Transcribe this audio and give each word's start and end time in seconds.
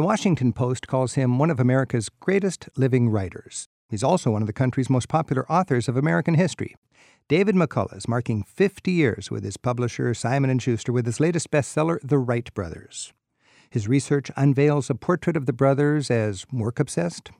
The 0.00 0.06
Washington 0.06 0.52
Post 0.52 0.86
calls 0.86 1.14
him 1.14 1.38
one 1.38 1.50
of 1.50 1.60
America's 1.60 2.08
greatest 2.08 2.68
living 2.76 3.10
writers. 3.10 3.68
He's 3.88 4.02
also 4.02 4.30
one 4.30 4.42
of 4.42 4.46
the 4.46 4.52
country's 4.52 4.88
most 4.88 5.08
popular 5.08 5.50
authors 5.50 5.88
of 5.88 5.96
American 5.96 6.34
history. 6.34 6.74
David 7.28 7.54
McCullough 7.54 7.96
is 7.96 8.08
marking 8.08 8.42
50 8.42 8.90
years 8.90 9.30
with 9.30 9.44
his 9.44 9.56
publisher 9.56 10.14
Simon 10.14 10.58
& 10.58 10.60
Schuster 10.60 10.92
with 10.92 11.06
his 11.06 11.20
latest 11.20 11.50
bestseller, 11.50 11.98
The 12.02 12.18
Wright 12.18 12.52
Brothers. 12.54 13.12
His 13.68 13.88
research 13.88 14.30
unveils 14.36 14.88
a 14.88 14.94
portrait 14.94 15.36
of 15.36 15.46
the 15.46 15.52
brothers 15.52 16.10
as 16.10 16.46
work-obsessed, 16.52 17.30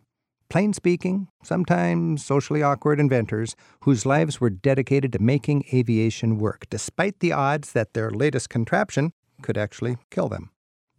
plain 0.51 0.73
speaking, 0.75 1.29
sometimes 1.43 2.23
socially 2.25 2.63
awkward 2.63 3.01
inventors 3.01 3.57
whose 3.85 4.05
lives 4.05 4.41
were 4.41 4.51
dedicated 4.51 5.13
to 5.13 5.19
making 5.19 5.65
aviation 5.73 6.39
work, 6.39 6.67
despite 6.69 7.21
the 7.21 7.33
odds 7.33 7.73
that 7.73 7.95
their 7.95 8.11
latest 8.11 8.51
contraption 8.51 9.13
could 9.41 9.57
actually 9.57 9.97
kill 10.11 10.29
them. 10.29 10.51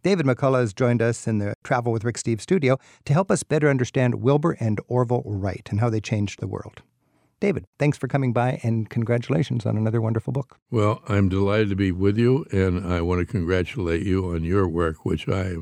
David 0.02 0.26
McCullough 0.26 0.60
has 0.60 0.72
joined 0.72 1.00
us 1.00 1.28
in 1.28 1.38
the 1.38 1.54
Travel 1.62 1.92
with 1.92 2.02
Rick 2.02 2.16
Steves 2.16 2.40
studio 2.40 2.78
to 3.04 3.12
help 3.12 3.30
us 3.30 3.44
better 3.44 3.68
understand 3.68 4.16
Wilbur 4.16 4.56
and 4.58 4.80
Orville 4.88 5.22
Wright 5.24 5.68
and 5.70 5.78
how 5.78 5.88
they 5.88 6.00
changed 6.00 6.40
the 6.40 6.48
world. 6.48 6.82
David, 7.38 7.66
thanks 7.78 7.98
for 7.98 8.08
coming 8.08 8.32
by 8.32 8.58
and 8.62 8.88
congratulations 8.88 9.66
on 9.66 9.76
another 9.76 10.00
wonderful 10.00 10.32
book. 10.32 10.58
Well, 10.70 11.02
I'm 11.08 11.28
delighted 11.28 11.68
to 11.70 11.76
be 11.76 11.92
with 11.92 12.16
you, 12.16 12.46
and 12.52 12.86
I 12.86 13.00
want 13.00 13.20
to 13.20 13.26
congratulate 13.26 14.06
you 14.06 14.30
on 14.30 14.44
your 14.44 14.66
work, 14.66 15.04
which 15.04 15.28
I 15.28 15.56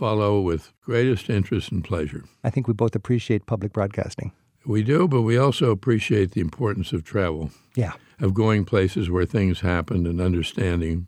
follow 0.00 0.40
with 0.40 0.72
greatest 0.80 1.28
interest 1.28 1.70
and 1.70 1.84
pleasure. 1.84 2.24
I 2.42 2.48
think 2.48 2.66
we 2.66 2.72
both 2.72 2.96
appreciate 2.96 3.44
public 3.44 3.74
broadcasting. 3.74 4.32
We 4.64 4.82
do, 4.82 5.06
but 5.06 5.20
we 5.20 5.36
also 5.36 5.70
appreciate 5.70 6.30
the 6.30 6.40
importance 6.40 6.94
of 6.94 7.04
travel. 7.04 7.50
Yeah. 7.76 7.92
Of 8.18 8.32
going 8.32 8.64
places 8.64 9.10
where 9.10 9.26
things 9.26 9.60
happened 9.60 10.06
and 10.06 10.18
understanding 10.18 11.06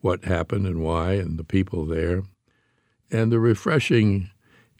what 0.00 0.24
happened 0.24 0.66
and 0.66 0.82
why 0.82 1.12
and 1.12 1.38
the 1.38 1.44
people 1.44 1.86
there, 1.86 2.24
and 3.08 3.30
the 3.30 3.38
refreshing, 3.38 4.30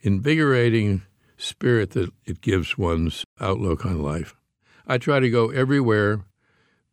invigorating 0.00 1.02
spirit 1.36 1.90
that 1.90 2.10
it 2.24 2.40
gives 2.40 2.76
one's 2.76 3.24
outlook 3.40 3.86
on 3.86 4.02
life. 4.02 4.34
I 4.88 4.98
try 4.98 5.20
to 5.20 5.30
go 5.30 5.50
everywhere 5.50 6.24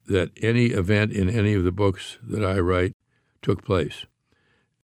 that 0.05 0.29
any 0.43 0.67
event 0.67 1.11
in 1.11 1.27
any 1.27 1.55
of 1.55 1.63
the 1.63 1.71
books 1.71 2.19
that 2.21 2.45
I 2.45 2.59
write 2.59 2.93
took 3.41 3.65
place. 3.65 4.05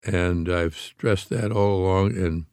And 0.04 0.50
I've 0.50 0.76
stressed 0.76 1.30
that 1.30 1.52
all 1.52 1.84
along, 1.84 2.18
and 2.18 2.46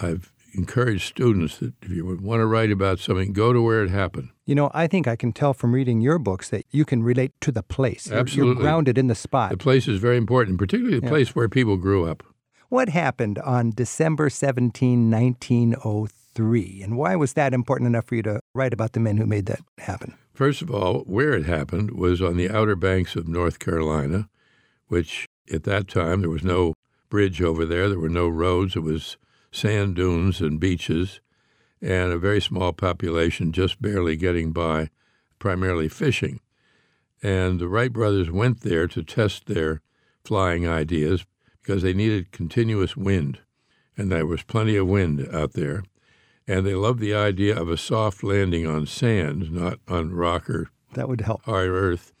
I've 0.00 0.32
encouraged 0.54 1.04
students 1.08 1.58
that 1.58 1.74
if 1.82 1.90
you 1.90 2.04
want 2.20 2.40
to 2.40 2.46
write 2.46 2.70
about 2.70 2.98
something, 2.98 3.32
go 3.32 3.52
to 3.52 3.60
where 3.60 3.82
it 3.82 3.90
happened. 3.90 4.30
You 4.46 4.54
know, 4.54 4.70
I 4.74 4.86
think 4.86 5.06
I 5.08 5.16
can 5.16 5.32
tell 5.32 5.52
from 5.54 5.74
reading 5.74 6.00
your 6.00 6.18
books 6.18 6.48
that 6.50 6.64
you 6.70 6.84
can 6.84 7.02
relate 7.02 7.32
to 7.42 7.52
the 7.52 7.62
place. 7.62 8.06
You're- 8.06 8.20
Absolutely. 8.20 8.54
You're 8.54 8.62
grounded 8.62 8.96
in 8.98 9.06
the 9.06 9.14
spot. 9.14 9.50
The 9.50 9.56
place 9.56 9.86
is 9.88 9.98
very 10.00 10.16
important, 10.16 10.58
particularly 10.58 10.98
the 11.00 11.06
Yeah. 11.06 11.10
place 11.10 11.34
where 11.34 11.48
people 11.48 11.76
grew 11.76 12.06
up. 12.06 12.22
What 12.68 12.88
happened 12.88 13.38
on 13.40 13.70
December 13.70 14.28
17, 14.30 15.08
1903? 15.10 16.82
And 16.82 16.96
why 16.96 17.16
was 17.16 17.32
that 17.34 17.52
important 17.54 17.86
enough 17.88 18.06
for 18.06 18.14
you 18.16 18.22
to 18.22 18.40
write 18.54 18.72
about 18.72 18.92
the 18.92 19.00
men 19.00 19.16
who 19.16 19.26
made 19.26 19.46
that 19.46 19.60
happen? 19.78 20.14
First 20.34 20.62
of 20.62 20.70
all, 20.70 21.00
where 21.06 21.32
it 21.32 21.46
happened 21.46 21.92
was 21.92 22.20
on 22.20 22.36
the 22.36 22.50
outer 22.50 22.76
banks 22.76 23.16
of 23.16 23.26
North 23.28 23.58
Carolina, 23.58 24.28
which 24.88 25.26
at 25.52 25.64
that 25.64 25.88
time 25.88 26.20
there 26.20 26.30
was 26.30 26.44
no 26.44 26.74
bridge 27.08 27.40
over 27.40 27.64
there, 27.64 27.88
there 27.88 27.98
were 27.98 28.08
no 28.08 28.28
roads, 28.28 28.76
it 28.76 28.80
was 28.80 29.16
sand 29.50 29.96
dunes 29.96 30.40
and 30.40 30.60
beaches, 30.60 31.20
and 31.80 32.12
a 32.12 32.18
very 32.18 32.40
small 32.40 32.72
population 32.72 33.52
just 33.52 33.80
barely 33.80 34.16
getting 34.16 34.52
by, 34.52 34.90
primarily 35.38 35.88
fishing. 35.88 36.40
And 37.22 37.58
the 37.58 37.68
Wright 37.68 37.92
brothers 37.92 38.30
went 38.30 38.60
there 38.60 38.86
to 38.88 39.02
test 39.02 39.46
their 39.46 39.80
flying 40.24 40.68
ideas 40.68 41.24
because 41.62 41.82
they 41.82 41.94
needed 41.94 42.32
continuous 42.32 42.96
wind, 42.96 43.40
and 43.96 44.10
there 44.10 44.26
was 44.26 44.42
plenty 44.42 44.76
of 44.76 44.86
wind 44.86 45.28
out 45.32 45.52
there. 45.54 45.82
And 46.48 46.64
they 46.64 46.74
loved 46.74 47.00
the 47.00 47.14
idea 47.14 47.60
of 47.60 47.68
a 47.68 47.76
soft 47.76 48.22
landing 48.22 48.66
on 48.66 48.86
sand, 48.86 49.50
not 49.50 49.80
on 49.88 50.12
rock 50.12 50.48
or 50.48 50.70
That 50.94 51.08
would 51.08 51.22
help. 51.22 51.42
hard 51.42 51.70
earth. 51.70 52.12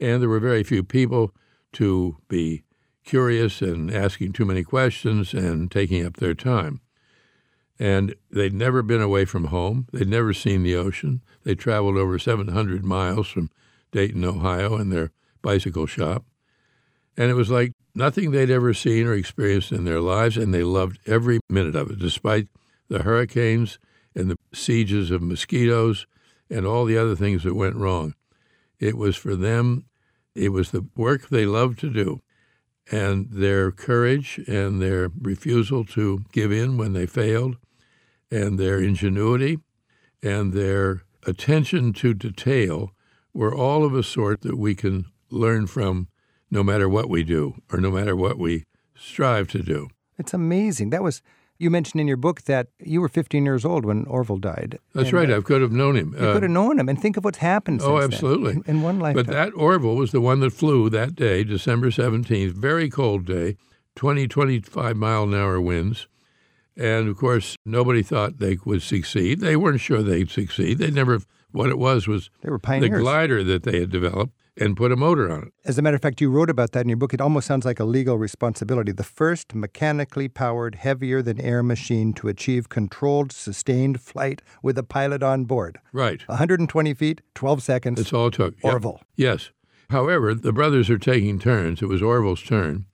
And 0.00 0.20
there 0.20 0.28
were 0.28 0.40
very 0.40 0.64
few 0.64 0.82
people 0.82 1.32
to 1.74 2.16
be 2.28 2.64
curious 3.08 3.62
and 3.62 3.90
asking 3.90 4.34
too 4.34 4.44
many 4.44 4.62
questions 4.62 5.32
and 5.32 5.70
taking 5.70 6.04
up 6.04 6.18
their 6.18 6.34
time. 6.34 6.80
And 7.78 8.14
they'd 8.30 8.52
never 8.52 8.82
been 8.82 9.00
away 9.00 9.24
from 9.24 9.46
home. 9.46 9.86
They'd 9.92 10.08
never 10.08 10.34
seen 10.34 10.62
the 10.62 10.76
ocean. 10.76 11.22
They 11.42 11.54
traveled 11.54 11.96
over 11.96 12.18
700 12.18 12.84
miles 12.84 13.28
from 13.28 13.50
Dayton, 13.92 14.24
Ohio, 14.24 14.76
in 14.76 14.90
their 14.90 15.12
bicycle 15.40 15.86
shop. 15.86 16.26
And 17.16 17.30
it 17.30 17.34
was 17.34 17.50
like 17.50 17.72
nothing 17.94 18.30
they'd 18.30 18.50
ever 18.50 18.74
seen 18.74 19.06
or 19.06 19.14
experienced 19.14 19.72
in 19.72 19.84
their 19.84 20.00
lives, 20.00 20.36
and 20.36 20.52
they 20.52 20.62
loved 20.62 20.98
every 21.06 21.40
minute 21.48 21.76
of 21.76 21.90
it, 21.90 21.98
despite 21.98 22.48
the 22.88 23.04
hurricanes 23.04 23.78
and 24.14 24.30
the 24.30 24.36
sieges 24.52 25.10
of 25.10 25.22
mosquitoes 25.22 26.06
and 26.50 26.66
all 26.66 26.84
the 26.84 26.98
other 26.98 27.16
things 27.16 27.42
that 27.44 27.54
went 27.54 27.76
wrong. 27.76 28.14
It 28.78 28.98
was 28.98 29.16
for 29.16 29.34
them, 29.34 29.86
it 30.34 30.50
was 30.50 30.72
the 30.72 30.86
work 30.94 31.28
they 31.28 31.46
loved 31.46 31.78
to 31.80 31.90
do. 31.90 32.20
And 32.90 33.28
their 33.30 33.70
courage 33.70 34.40
and 34.48 34.80
their 34.80 35.10
refusal 35.20 35.84
to 35.86 36.24
give 36.32 36.50
in 36.50 36.78
when 36.78 36.94
they 36.94 37.06
failed, 37.06 37.56
and 38.30 38.58
their 38.58 38.78
ingenuity 38.78 39.58
and 40.22 40.52
their 40.52 41.02
attention 41.26 41.92
to 41.92 42.14
detail 42.14 42.92
were 43.34 43.54
all 43.54 43.84
of 43.84 43.94
a 43.94 44.02
sort 44.02 44.40
that 44.42 44.56
we 44.56 44.74
can 44.74 45.06
learn 45.30 45.66
from 45.66 46.08
no 46.50 46.62
matter 46.62 46.88
what 46.88 47.08
we 47.08 47.22
do 47.22 47.54
or 47.72 47.78
no 47.78 47.90
matter 47.90 48.16
what 48.16 48.38
we 48.38 48.64
strive 48.94 49.48
to 49.48 49.62
do. 49.62 49.88
It's 50.18 50.34
amazing. 50.34 50.90
That 50.90 51.02
was, 51.02 51.22
you 51.58 51.70
mentioned 51.70 52.00
in 52.00 52.06
your 52.08 52.16
book 52.16 52.42
that 52.42 52.68
you 52.78 53.00
were 53.00 53.08
15 53.08 53.44
years 53.44 53.64
old 53.64 53.84
when 53.84 54.04
Orville 54.06 54.36
died. 54.38 54.78
That's 54.94 55.08
And, 55.08 55.18
right. 55.18 55.30
uh, 55.30 55.38
I 55.38 55.40
could 55.40 55.60
have 55.60 55.72
known 55.72 55.96
him. 55.96 56.12
You 56.12 56.32
could 56.32 56.42
have 56.44 56.52
known 56.52 56.78
him. 56.78 56.88
And 56.88 57.00
think 57.00 57.16
of 57.16 57.24
what's 57.24 57.38
happened 57.38 57.80
since 57.80 57.90
Oh, 57.90 58.00
absolutely. 58.00 58.52
In, 58.52 58.64
in 58.66 58.82
one 58.82 58.98
lifetime. 59.00 59.24
But 59.24 59.32
that 59.32 59.52
Orville 59.54 59.96
was 59.96 60.12
the 60.12 60.20
one 60.20 60.40
that 60.40 60.50
flew 60.52 60.88
that 60.90 61.14
day, 61.16 61.42
December 61.44 61.88
17th, 61.90 62.52
very 62.52 62.88
cold 62.88 63.24
day, 63.24 63.56
20, 63.96 64.28
25 64.28 64.96
mile 64.96 65.24
an 65.24 65.34
hour 65.34 65.60
winds. 65.60 66.06
And 66.76 67.08
of 67.08 67.16
course, 67.16 67.56
nobody 67.66 68.02
thought 68.04 68.38
they 68.38 68.56
would 68.64 68.82
succeed. 68.82 69.40
They 69.40 69.56
weren't 69.56 69.80
sure 69.80 70.00
they'd 70.02 70.30
succeed. 70.30 70.78
They 70.78 70.92
never, 70.92 71.20
what 71.50 71.70
it 71.70 71.78
was 71.78 72.06
was 72.06 72.30
they 72.42 72.50
were 72.50 72.60
pioneers. 72.60 72.92
the 72.92 72.98
glider 73.00 73.42
that 73.42 73.64
they 73.64 73.80
had 73.80 73.90
developed 73.90 74.32
and 74.60 74.76
put 74.76 74.92
a 74.92 74.96
motor 74.96 75.30
on 75.30 75.44
it. 75.44 75.52
As 75.64 75.78
a 75.78 75.82
matter 75.82 75.96
of 75.96 76.02
fact, 76.02 76.20
you 76.20 76.30
wrote 76.30 76.50
about 76.50 76.72
that 76.72 76.82
in 76.82 76.88
your 76.88 76.96
book. 76.96 77.14
It 77.14 77.20
almost 77.20 77.46
sounds 77.46 77.64
like 77.64 77.80
a 77.80 77.84
legal 77.84 78.18
responsibility. 78.18 78.92
The 78.92 79.04
first 79.04 79.54
mechanically 79.54 80.28
powered, 80.28 80.76
heavier 80.76 81.22
than 81.22 81.40
air 81.40 81.62
machine 81.62 82.12
to 82.14 82.28
achieve 82.28 82.68
controlled, 82.68 83.32
sustained 83.32 84.00
flight 84.00 84.42
with 84.62 84.76
a 84.78 84.82
pilot 84.82 85.22
on 85.22 85.44
board. 85.44 85.78
Right. 85.92 86.26
120 86.28 86.94
feet, 86.94 87.20
12 87.34 87.62
seconds. 87.62 87.98
That's 87.98 88.12
all 88.12 88.28
it 88.28 88.34
took. 88.34 88.54
Yep. 88.62 88.72
Orville. 88.72 89.00
Yes. 89.16 89.50
However, 89.90 90.34
the 90.34 90.52
brothers 90.52 90.90
are 90.90 90.98
taking 90.98 91.38
turns. 91.38 91.80
It 91.80 91.86
was 91.88 92.02
Orville's 92.02 92.42
turn. 92.42 92.86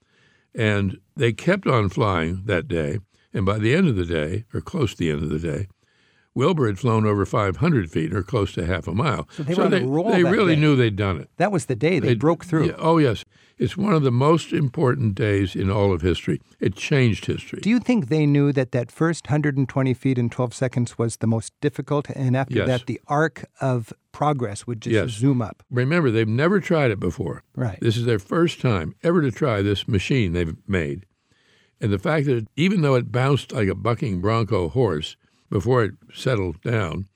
And 0.53 0.99
they 1.17 1.33
kept 1.33 1.67
on 1.67 1.89
flying 1.89 2.43
that 2.45 2.67
day. 2.67 2.99
And 3.33 3.45
by 3.45 3.57
the 3.57 3.75
end 3.75 3.89
of 3.89 3.97
the 3.97 4.05
day, 4.05 4.45
or 4.53 4.61
close 4.61 4.91
to 4.91 4.97
the 4.97 5.11
end 5.11 5.23
of 5.23 5.29
the 5.29 5.39
day, 5.39 5.67
Wilbur 6.35 6.67
had 6.67 6.77
flown 6.77 7.05
over 7.05 7.25
500 7.25 7.89
feet, 7.89 8.13
or 8.13 8.21
close 8.21 8.51
to 8.53 8.65
half 8.65 8.87
a 8.87 8.93
mile. 8.93 9.27
So 9.31 9.43
they 9.43 9.55
were 9.55 9.63
on 9.63 9.73
a 9.73 9.85
roll 9.87 10.11
they 10.11 10.21
that 10.21 10.29
really 10.31 10.55
day. 10.55 10.61
knew 10.61 10.75
they'd 10.75 10.95
done 10.97 11.17
it. 11.19 11.29
That 11.37 11.51
was 11.51 11.65
the 11.65 11.75
day 11.75 11.99
they, 11.99 12.09
They- 12.09 12.15
broke 12.15 12.43
through. 12.45 12.67
Yeah, 12.67 12.73
oh, 12.77 12.97
yes. 12.97 13.23
It's 13.57 13.77
one 13.77 13.93
of 13.93 14.03
the 14.03 14.11
most 14.11 14.51
important 14.51 15.15
days 15.15 15.55
in 15.55 15.71
all 15.71 15.93
of 15.93 16.01
history. 16.01 16.41
It 16.59 16.75
changed 16.75 17.25
history. 17.25 17.61
Do 17.61 17.69
you 17.69 17.79
think 17.79 18.09
they 18.09 18.25
knew 18.25 18.51
that 18.51 18.73
that 18.73 18.91
first 18.91 19.27
120 19.27 19.93
feet 19.93 20.17
in 20.17 20.29
12 20.29 20.53
seconds 20.53 20.97
was 20.97 21.15
the 21.17 21.27
most 21.27 21.53
difficult, 21.61 22.09
and 22.09 22.35
after 22.35 22.55
Yes. 22.55 22.67
that, 22.67 22.85
the 22.85 22.99
arc 23.07 23.45
of 23.61 23.93
progress 24.11 24.67
would 24.67 24.81
just 24.81 24.93
Yes. 24.93 25.09
zoom 25.11 25.41
up? 25.41 25.63
Remember, 25.71 26.11
they've 26.11 26.27
never 26.27 26.59
tried 26.59 26.91
it 26.91 26.99
before. 26.99 27.43
Right. 27.55 27.79
This 27.79 27.95
is 27.95 28.03
their 28.03 28.19
first 28.19 28.59
time 28.59 28.93
ever 29.03 29.21
to 29.21 29.31
try 29.31 29.61
this 29.61 29.87
machine 29.87 30.33
they've 30.33 30.57
made. 30.67 31.05
And 31.79 31.93
the 31.93 31.99
fact 31.99 32.25
that 32.25 32.47
even 32.57 32.81
though 32.81 32.95
it 32.95 33.09
bounced 33.09 33.53
like 33.53 33.69
a 33.69 33.75
bucking 33.75 34.19
bronco 34.19 34.67
horse 34.67 35.15
before 35.49 35.83
it 35.83 35.91
settled 36.13 36.61
down, 36.61 37.07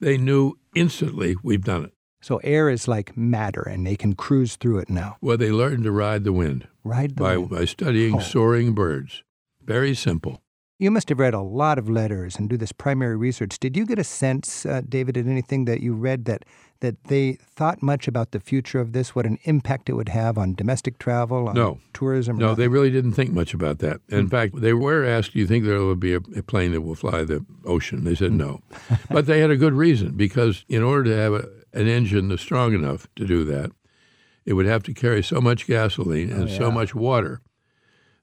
they 0.00 0.16
knew 0.16 0.54
instantly 0.74 1.36
we've 1.42 1.64
done 1.64 1.84
it. 1.84 1.92
So 2.22 2.38
air 2.38 2.68
is 2.68 2.88
like 2.88 3.16
matter, 3.16 3.62
and 3.62 3.86
they 3.86 3.96
can 3.96 4.14
cruise 4.14 4.56
through 4.56 4.78
it 4.78 4.90
now. 4.90 5.16
Well, 5.20 5.36
they 5.36 5.50
learned 5.52 5.84
to 5.84 5.92
ride 5.92 6.24
the 6.24 6.32
wind 6.32 6.66
Ride 6.82 7.10
the 7.16 7.22
by, 7.22 7.36
wind. 7.36 7.50
by 7.50 7.64
studying 7.66 8.16
Oh. 8.16 8.20
soaring 8.20 8.74
birds. 8.74 9.22
Very 9.64 9.94
simple. 9.94 10.42
You 10.78 10.90
must 10.90 11.08
have 11.08 11.18
read 11.18 11.34
a 11.34 11.40
lot 11.40 11.78
of 11.78 11.88
letters 11.88 12.36
and 12.36 12.48
do 12.50 12.56
this 12.56 12.72
primary 12.72 13.16
research. 13.16 13.58
Did 13.58 13.76
you 13.76 13.86
get 13.86 13.98
a 13.98 14.04
sense, 14.04 14.66
uh, 14.66 14.82
David, 14.86 15.16
in 15.16 15.28
anything 15.30 15.64
that 15.64 15.80
you 15.80 15.94
read 15.94 16.26
that 16.26 16.44
that 16.80 17.02
they 17.04 17.32
thought 17.40 17.82
much 17.82 18.06
about 18.06 18.32
the 18.32 18.40
future 18.40 18.80
of 18.80 18.92
this, 18.92 19.14
what 19.14 19.24
an 19.26 19.38
impact 19.44 19.88
it 19.88 19.94
would 19.94 20.10
have 20.10 20.36
on 20.36 20.54
domestic 20.54 20.98
travel, 20.98 21.48
on 21.48 21.54
No. 21.54 21.78
tourism? 21.94 22.36
No, 22.36 22.54
they 22.54 22.68
really 22.68 22.90
didn't 22.90 23.12
think 23.12 23.32
much 23.32 23.54
about 23.54 23.78
that. 23.78 24.00
Hmm. 24.10 24.14
In 24.16 24.28
fact, 24.28 24.60
they 24.60 24.72
were 24.74 25.04
asked, 25.04 25.32
Do 25.32 25.38
you 25.38 25.46
think 25.46 25.64
there 25.64 25.80
will 25.80 25.96
be 25.96 26.12
a, 26.14 26.20
a 26.36 26.42
plane 26.42 26.72
that 26.72 26.82
will 26.82 26.94
fly 26.94 27.24
the 27.24 27.44
ocean? 27.64 28.04
They 28.04 28.10
Hmm. 28.10 28.16
said 28.24 28.32
no. 28.32 28.60
but 29.10 29.26
they 29.26 29.40
had 29.40 29.50
a 29.50 29.56
good 29.56 29.72
reason 29.74 30.12
because 30.16 30.64
in 30.68 30.82
order 30.82 31.04
to 31.10 31.16
have 31.16 31.32
a, 31.32 31.48
an 31.72 31.86
engine 31.88 32.28
that's 32.28 32.42
strong 32.42 32.74
enough 32.74 33.06
to 33.16 33.26
do 33.26 33.44
that, 33.44 33.70
it 34.44 34.52
would 34.52 34.66
have 34.66 34.82
to 34.84 34.94
carry 34.94 35.22
so 35.22 35.40
much 35.40 35.66
gasoline 35.66 36.30
and 36.30 36.48
so 36.48 36.68
yeah. 36.68 36.74
much 36.74 36.94
water 36.94 37.40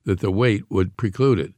that 0.05 0.19
the 0.19 0.31
weight 0.31 0.63
would 0.69 0.95
preclude 0.97 1.39
it. 1.39 1.53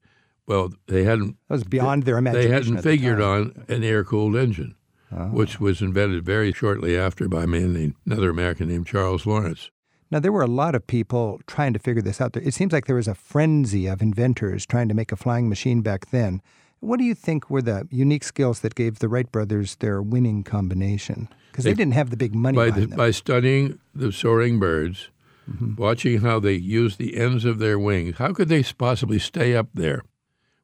Well, 0.48 0.72
they 0.88 1.04
hadn't 1.04 1.38
That 1.50 1.56
was 1.56 1.64
beyond 1.64 2.04
their 2.04 2.18
imagination. 2.18 2.50
they 2.50 2.56
hadn't 2.56 2.76
the 2.76 2.82
figured 2.82 3.18
time. 3.20 3.54
on 3.58 3.66
an 3.76 3.84
air-cooled 3.84 4.36
engine, 4.36 4.76
Oh. 5.12 5.26
which 5.28 5.60
was 5.60 5.82
invented 5.82 6.26
very 6.26 6.52
shortly 6.52 6.98
after 6.98 7.28
by 7.30 7.44
a 7.44 7.48
man 7.48 7.74
named, 7.74 7.94
another 8.06 8.30
American 8.30 8.68
named 8.70 8.88
Charles 8.88 9.26
Lawrence. 9.26 9.70
Now, 10.12 10.20
there 10.20 10.32
were 10.32 10.42
a 10.42 10.48
lot 10.48 10.76
of 10.76 10.86
people 10.88 11.40
trying 11.48 11.74
to 11.74 11.80
figure 11.80 12.02
this 12.02 12.20
out. 12.20 12.34
There- 12.34 12.44
It 12.44 12.54
seems 12.54 12.74
like 12.74 12.86
there 12.86 12.96
was 12.96 13.08
a 13.08 13.16
frenzy 13.16 13.88
of 13.88 14.02
inventors 14.02 14.66
trying 14.66 14.88
to 14.90 14.94
make 14.96 15.12
a 15.12 15.16
flying 15.16 15.48
machine 15.48 15.82
back 15.82 16.10
then. 16.12 16.42
What 16.80 16.98
do 17.00 17.06
you 17.06 17.14
think 17.16 17.50
were 17.50 17.62
the 17.62 17.88
unique 17.92 18.24
skills 18.24 18.60
that 18.62 18.76
gave 18.76 19.00
the 19.00 19.08
Wright 19.10 19.32
brothers 19.32 19.76
their 19.78 20.02
winning 20.02 20.44
combination? 20.44 21.30
Because 21.52 21.64
they, 21.66 21.72
They- 21.72 21.76
didn't 21.78 21.94
have 21.94 22.10
the 22.10 22.18
big 22.18 22.34
money 22.36 22.56
by, 22.56 22.70
the, 22.72 22.88
by 22.88 23.12
studying 23.12 23.80
the 23.94 24.12
soaring 24.12 24.60
birds, 24.60 25.10
Mm-hmm. 25.50 25.76
watching 25.76 26.22
how 26.22 26.40
they 26.40 26.54
used 26.56 26.98
the 26.98 27.16
ends 27.18 27.46
of 27.46 27.60
their 27.60 27.78
wings. 27.78 28.16
How 28.18 28.34
could 28.34 28.50
they 28.50 28.64
possibly 28.64 29.20
stay 29.20 29.56
up 29.56 29.68
there 29.76 30.02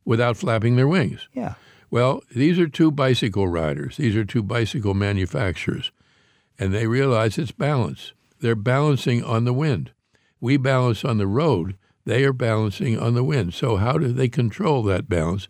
without 0.06 0.36
flapping 0.38 0.76
their 0.76 0.88
wings? 0.88 1.28
yeah. 1.34 1.54
Well, 1.92 2.24
these 2.34 2.58
are 2.58 2.70
two 2.70 2.90
bicycle 2.90 3.50
riders. 3.50 3.98
These 3.98 4.16
are 4.16 4.24
two 4.24 4.42
bicycle 4.42 4.94
manufacturers, 4.94 5.92
and 6.58 6.74
they 6.74 6.88
realize 6.88 7.38
it's 7.38 7.52
balance. 7.52 8.14
They're 8.40 8.56
balancing 8.56 9.22
on 9.26 9.44
the 9.44 9.54
wind. 9.54 9.92
We 10.40 10.56
balance 10.56 11.04
on 11.04 11.18
the 11.18 11.28
road. 11.28 11.76
They 12.06 12.24
are 12.24 12.32
balancing 12.32 12.98
on 12.98 13.14
the 13.14 13.26
wind. 13.26 13.54
So 13.54 13.76
how 13.76 13.98
do 13.98 14.08
they 14.08 14.30
control 14.30 14.84
that 14.84 15.10
balance? 15.10 15.50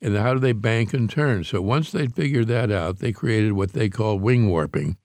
And 0.00 0.16
how 0.16 0.34
do 0.34 0.40
they 0.40 0.52
bank 0.52 0.94
and 0.94 1.10
turn? 1.10 1.42
So 1.42 1.60
once 1.60 1.90
they 1.90 2.06
figured 2.06 2.46
that 2.46 2.70
out, 2.70 3.00
they 3.00 3.12
created 3.12 3.52
what 3.52 3.72
they 3.72 3.88
call 3.88 4.20
wing 4.20 4.48
warping, 4.48 4.98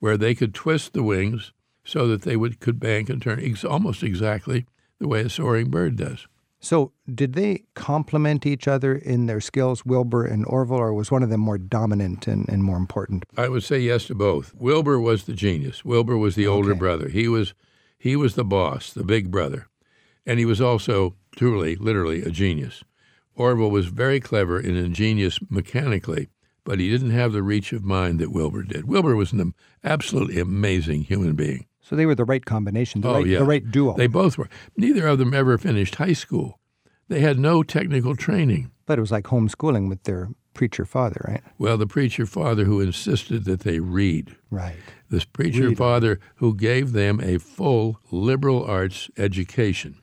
where 0.00 0.18
they 0.18 0.34
could 0.34 0.54
twist 0.54 0.92
the 0.92 1.02
wings 1.02 1.52
so 1.82 2.06
that 2.08 2.22
they 2.22 2.36
would 2.36 2.60
could 2.60 2.78
bank 2.78 3.08
and 3.08 3.22
turn 3.22 3.40
ex- 3.42 3.64
almost 3.64 4.02
exactly 4.02 4.66
the 4.98 5.08
way 5.08 5.22
a 5.22 5.30
soaring 5.30 5.70
bird 5.70 5.96
does. 5.96 6.26
So, 6.62 6.92
did 7.12 7.32
they 7.32 7.64
complement 7.74 8.44
each 8.44 8.68
other 8.68 8.94
in 8.94 9.24
their 9.26 9.40
skills, 9.40 9.86
Wilbur 9.86 10.26
and 10.26 10.44
Orville, 10.46 10.76
or 10.76 10.92
was 10.92 11.10
one 11.10 11.22
of 11.22 11.30
them 11.30 11.40
more 11.40 11.56
dominant 11.56 12.26
and, 12.26 12.46
and 12.50 12.62
more 12.62 12.76
important? 12.76 13.24
I 13.36 13.48
would 13.48 13.62
say 13.62 13.78
yes 13.78 14.04
to 14.08 14.14
both. 14.14 14.54
Wilbur 14.54 15.00
was 15.00 15.24
the 15.24 15.32
genius. 15.32 15.84
Wilbur 15.86 16.18
was 16.18 16.34
the 16.34 16.46
older 16.46 16.72
Okay. 16.72 16.78
brother. 16.78 17.08
He 17.08 17.28
was 17.28 17.54
he 17.98 18.14
was 18.16 18.34
the 18.34 18.44
boss, 18.44 18.92
the 18.92 19.04
big 19.04 19.30
brother. 19.30 19.68
And 20.26 20.38
he 20.38 20.44
was 20.44 20.60
also 20.60 21.16
truly, 21.34 21.76
literally 21.76 22.22
a 22.22 22.30
genius. 22.30 22.84
Orville 23.34 23.70
was 23.70 23.86
very 23.86 24.20
clever 24.20 24.58
and 24.58 24.76
ingenious 24.76 25.38
mechanically, 25.48 26.28
but 26.64 26.78
he 26.78 26.90
didn't 26.90 27.10
have 27.10 27.32
the 27.32 27.42
reach 27.42 27.72
of 27.72 27.84
mind 27.84 28.18
that 28.18 28.32
Wilbur 28.32 28.62
did. 28.64 28.84
Wilbur 28.86 29.16
was 29.16 29.32
an 29.32 29.54
absolutely 29.82 30.38
amazing 30.38 31.02
human 31.04 31.34
being. 31.34 31.66
So 31.90 31.96
they 31.96 32.06
were 32.06 32.14
the 32.14 32.24
right 32.24 32.44
combination, 32.46 33.00
the, 33.00 33.08
Oh, 33.08 33.14
right, 33.14 33.26
yeah. 33.26 33.38
the 33.40 33.44
right 33.44 33.68
duo. 33.68 33.96
They 33.96 34.06
both 34.06 34.38
were. 34.38 34.48
Neither 34.76 35.08
of 35.08 35.18
them 35.18 35.34
ever 35.34 35.58
finished 35.58 35.96
high 35.96 36.12
school. 36.12 36.60
They 37.08 37.18
had 37.18 37.36
no 37.36 37.64
technical 37.64 38.14
training. 38.14 38.70
but 38.86 38.96
it 38.96 39.00
was 39.00 39.10
like 39.10 39.24
homeschooling 39.24 39.88
with 39.88 40.04
their 40.04 40.28
preacher 40.54 40.84
father, 40.84 41.24
right? 41.26 41.42
Well, 41.58 41.76
the 41.76 41.86
preacher 41.88 42.26
father 42.26 42.64
who 42.64 42.80
insisted 42.80 43.44
that 43.46 43.60
they 43.60 43.80
read. 43.80 44.36
Right. 44.50 44.76
this 45.10 45.24
preacher 45.24 45.62
Reading. 45.62 45.76
father 45.76 46.20
who 46.36 46.54
gave 46.54 46.92
them 46.92 47.20
a 47.20 47.38
full 47.38 47.98
liberal 48.12 48.64
arts 48.64 49.10
education. 49.16 49.96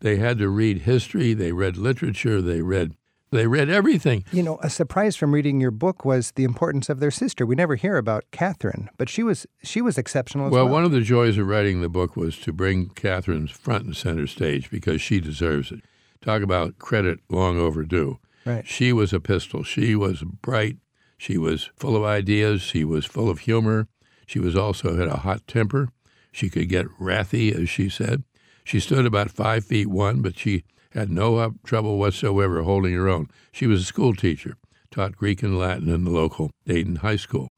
They 0.00 0.16
had 0.16 0.36
to 0.38 0.48
read 0.50 0.82
history, 0.82 1.32
they 1.32 1.52
read 1.52 1.78
literature, 1.78 2.42
they 2.42 2.60
read 2.60 2.96
they 3.34 3.46
read 3.46 3.68
everything. 3.68 4.24
You 4.32 4.42
know, 4.42 4.58
a 4.62 4.70
surprise 4.70 5.16
from 5.16 5.32
reading 5.32 5.60
your 5.60 5.70
book 5.70 6.04
was 6.04 6.32
the 6.36 6.44
importance 6.44 6.88
of 6.88 7.00
their 7.00 7.10
sister. 7.10 7.44
We 7.44 7.54
never 7.54 7.76
hear 7.76 7.96
about 7.96 8.24
Katharine, 8.30 8.88
but 8.96 9.08
she 9.08 9.22
was 9.22 9.46
she 9.62 9.82
was 9.82 9.98
exceptional 9.98 10.46
as 10.46 10.52
Well, 10.52 10.64
well. 10.64 10.72
one 10.74 10.84
of 10.84 10.92
the 10.92 11.00
joys 11.00 11.36
of 11.36 11.46
writing 11.46 11.80
the 11.80 11.88
book 11.88 12.16
was 12.16 12.38
to 12.40 12.52
bring 12.52 12.88
Katharine's 12.90 13.50
front 13.50 13.84
and 13.84 13.96
center 13.96 14.26
stage 14.26 14.70
because 14.70 15.02
she 15.02 15.20
deserves 15.20 15.70
it. 15.72 15.80
Talk 16.22 16.42
about 16.42 16.78
credit 16.78 17.20
long 17.28 17.58
overdue. 17.58 18.18
Right. 18.46 18.66
She 18.66 18.92
was 18.92 19.12
a 19.12 19.20
pistol. 19.20 19.62
She 19.62 19.94
was 19.94 20.22
bright. 20.22 20.76
She 21.18 21.36
was 21.38 21.70
full 21.76 21.96
of 21.96 22.04
ideas. 22.04 22.62
She 22.62 22.84
was 22.84 23.04
full 23.04 23.28
of 23.30 23.40
humor. 23.40 23.88
She 24.26 24.38
was 24.38 24.56
also 24.56 24.96
had 24.96 25.08
a 25.08 25.18
hot 25.18 25.46
temper. 25.46 25.88
She 26.32 26.48
could 26.50 26.68
get 26.68 26.86
wrathy, 27.00 27.52
as 27.54 27.68
she 27.68 27.88
said. 27.88 28.24
She 28.64 28.80
stood 28.80 29.06
about 29.06 29.30
five 29.30 29.64
feet 29.64 29.86
one, 29.88 30.22
but 30.22 30.38
she 30.38 30.64
had 30.94 31.10
no 31.10 31.54
trouble 31.64 31.98
whatsoever 31.98 32.62
holding 32.62 32.94
her 32.94 33.08
own. 33.08 33.28
She 33.52 33.66
was 33.66 33.82
a 33.82 33.84
school 33.84 34.14
teacher, 34.14 34.56
taught 34.90 35.16
Greek 35.16 35.42
and 35.42 35.58
Latin 35.58 35.88
in 35.88 36.04
the 36.04 36.10
local 36.10 36.50
Dayton 36.64 36.96
High 36.96 37.16
School. 37.16 37.48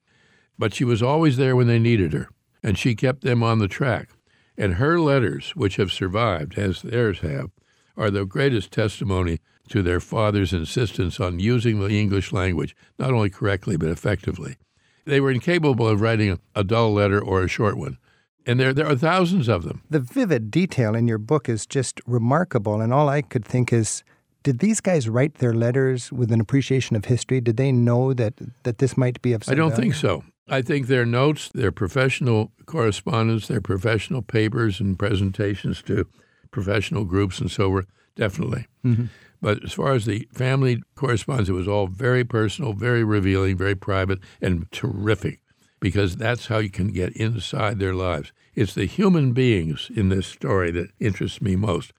But 0.58 0.74
she 0.74 0.84
was 0.84 1.02
always 1.02 1.36
there 1.36 1.54
when 1.54 1.66
they 1.66 1.78
needed 1.78 2.14
her, 2.14 2.30
and 2.62 2.78
she 2.78 2.94
kept 2.94 3.22
them 3.22 3.42
on 3.42 3.58
the 3.58 3.68
track. 3.68 4.08
And 4.56 4.74
her 4.74 4.98
letters, 4.98 5.50
which 5.54 5.76
have 5.76 5.92
survived, 5.92 6.58
as 6.58 6.80
theirs 6.80 7.20
have, 7.20 7.50
are 7.94 8.10
the 8.10 8.24
greatest 8.24 8.72
testimony 8.72 9.40
to 9.68 9.82
their 9.82 10.00
father's 10.00 10.52
insistence 10.52 11.20
on 11.20 11.38
using 11.38 11.78
the 11.78 11.88
English 11.88 12.32
language, 12.32 12.74
not 12.98 13.12
only 13.12 13.28
correctly, 13.28 13.76
but 13.76 13.90
effectively. 13.90 14.56
They 15.04 15.20
were 15.20 15.30
incapable 15.30 15.86
of 15.86 16.00
writing 16.00 16.38
a 16.54 16.64
dull 16.64 16.92
letter 16.92 17.22
or 17.22 17.42
a 17.42 17.48
short 17.48 17.76
one. 17.76 17.98
And 18.46 18.60
there, 18.60 18.72
there 18.72 18.86
are 18.86 18.96
thousands 18.96 19.48
of 19.48 19.64
them. 19.64 19.82
the 19.90 20.00
vivid 20.00 20.50
detail 20.50 20.94
in 20.94 21.08
your 21.08 21.18
book 21.18 21.48
is 21.48 21.66
just 21.66 22.00
remarkable, 22.06 22.80
and 22.80 22.92
all 22.92 23.08
I 23.08 23.22
could 23.22 23.44
think 23.44 23.72
is, 23.72 24.04
did 24.44 24.60
these 24.60 24.80
guys 24.80 25.08
write 25.08 25.34
their 25.34 25.52
letters 25.52 26.12
with 26.12 26.30
an 26.30 26.40
appreciation 26.40 26.94
of 26.94 27.06
history? 27.06 27.40
Did 27.40 27.56
they 27.56 27.72
know 27.72 28.14
that 28.14 28.34
that 28.62 28.78
this 28.78 28.96
might 28.96 29.20
be 29.20 29.32
of 29.32 29.42
some 29.42 29.52
I 29.52 29.56
don't 29.56 29.70
value? 29.70 29.82
think 29.82 29.94
so. 29.94 30.22
I 30.48 30.62
think 30.62 30.86
their 30.86 31.04
notes, 31.04 31.50
their 31.52 31.72
professional 31.72 32.52
correspondence, 32.66 33.48
their 33.48 33.60
professional 33.60 34.22
papers 34.22 34.78
and 34.78 34.96
presentations 34.96 35.82
to 35.82 36.06
professional 36.52 37.04
groups 37.04 37.40
and 37.40 37.50
so 37.50 37.68
forth, 37.70 37.86
definitely. 38.14 38.68
Mm-hmm. 38.84 39.06
But 39.42 39.64
as 39.64 39.72
far 39.72 39.92
as 39.94 40.04
the 40.04 40.28
family 40.32 40.82
correspondence, 40.94 41.48
it 41.48 41.52
was 41.52 41.66
all 41.66 41.88
very 41.88 42.24
personal, 42.24 42.72
very 42.72 43.02
revealing, 43.02 43.56
very 43.56 43.74
private, 43.74 44.20
and 44.40 44.70
terrific 44.70 45.40
because 45.80 46.16
that's 46.16 46.46
how 46.46 46.58
you 46.58 46.70
can 46.70 46.88
get 46.88 47.16
inside 47.16 47.78
their 47.78 47.94
lives. 47.94 48.32
It's 48.54 48.74
the 48.74 48.86
human 48.86 49.32
beings 49.32 49.90
in 49.94 50.08
this 50.08 50.26
story 50.26 50.70
that 50.72 50.90
interests 50.98 51.42
me 51.42 51.56
most. 51.56 51.92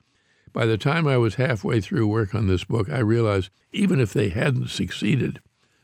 By 0.54 0.66
the 0.66 0.78
time 0.78 1.08
I 1.08 1.18
was 1.18 1.36
halfway 1.36 1.82
through 1.82 2.08
work 2.08 2.34
on 2.34 2.48
this 2.48 2.64
book, 2.64 2.90
I 2.90 3.00
realized 3.00 3.52
even 3.72 4.00
if 4.00 4.14
they 4.14 4.30
hadn't 4.30 4.70
succeeded, 4.70 5.40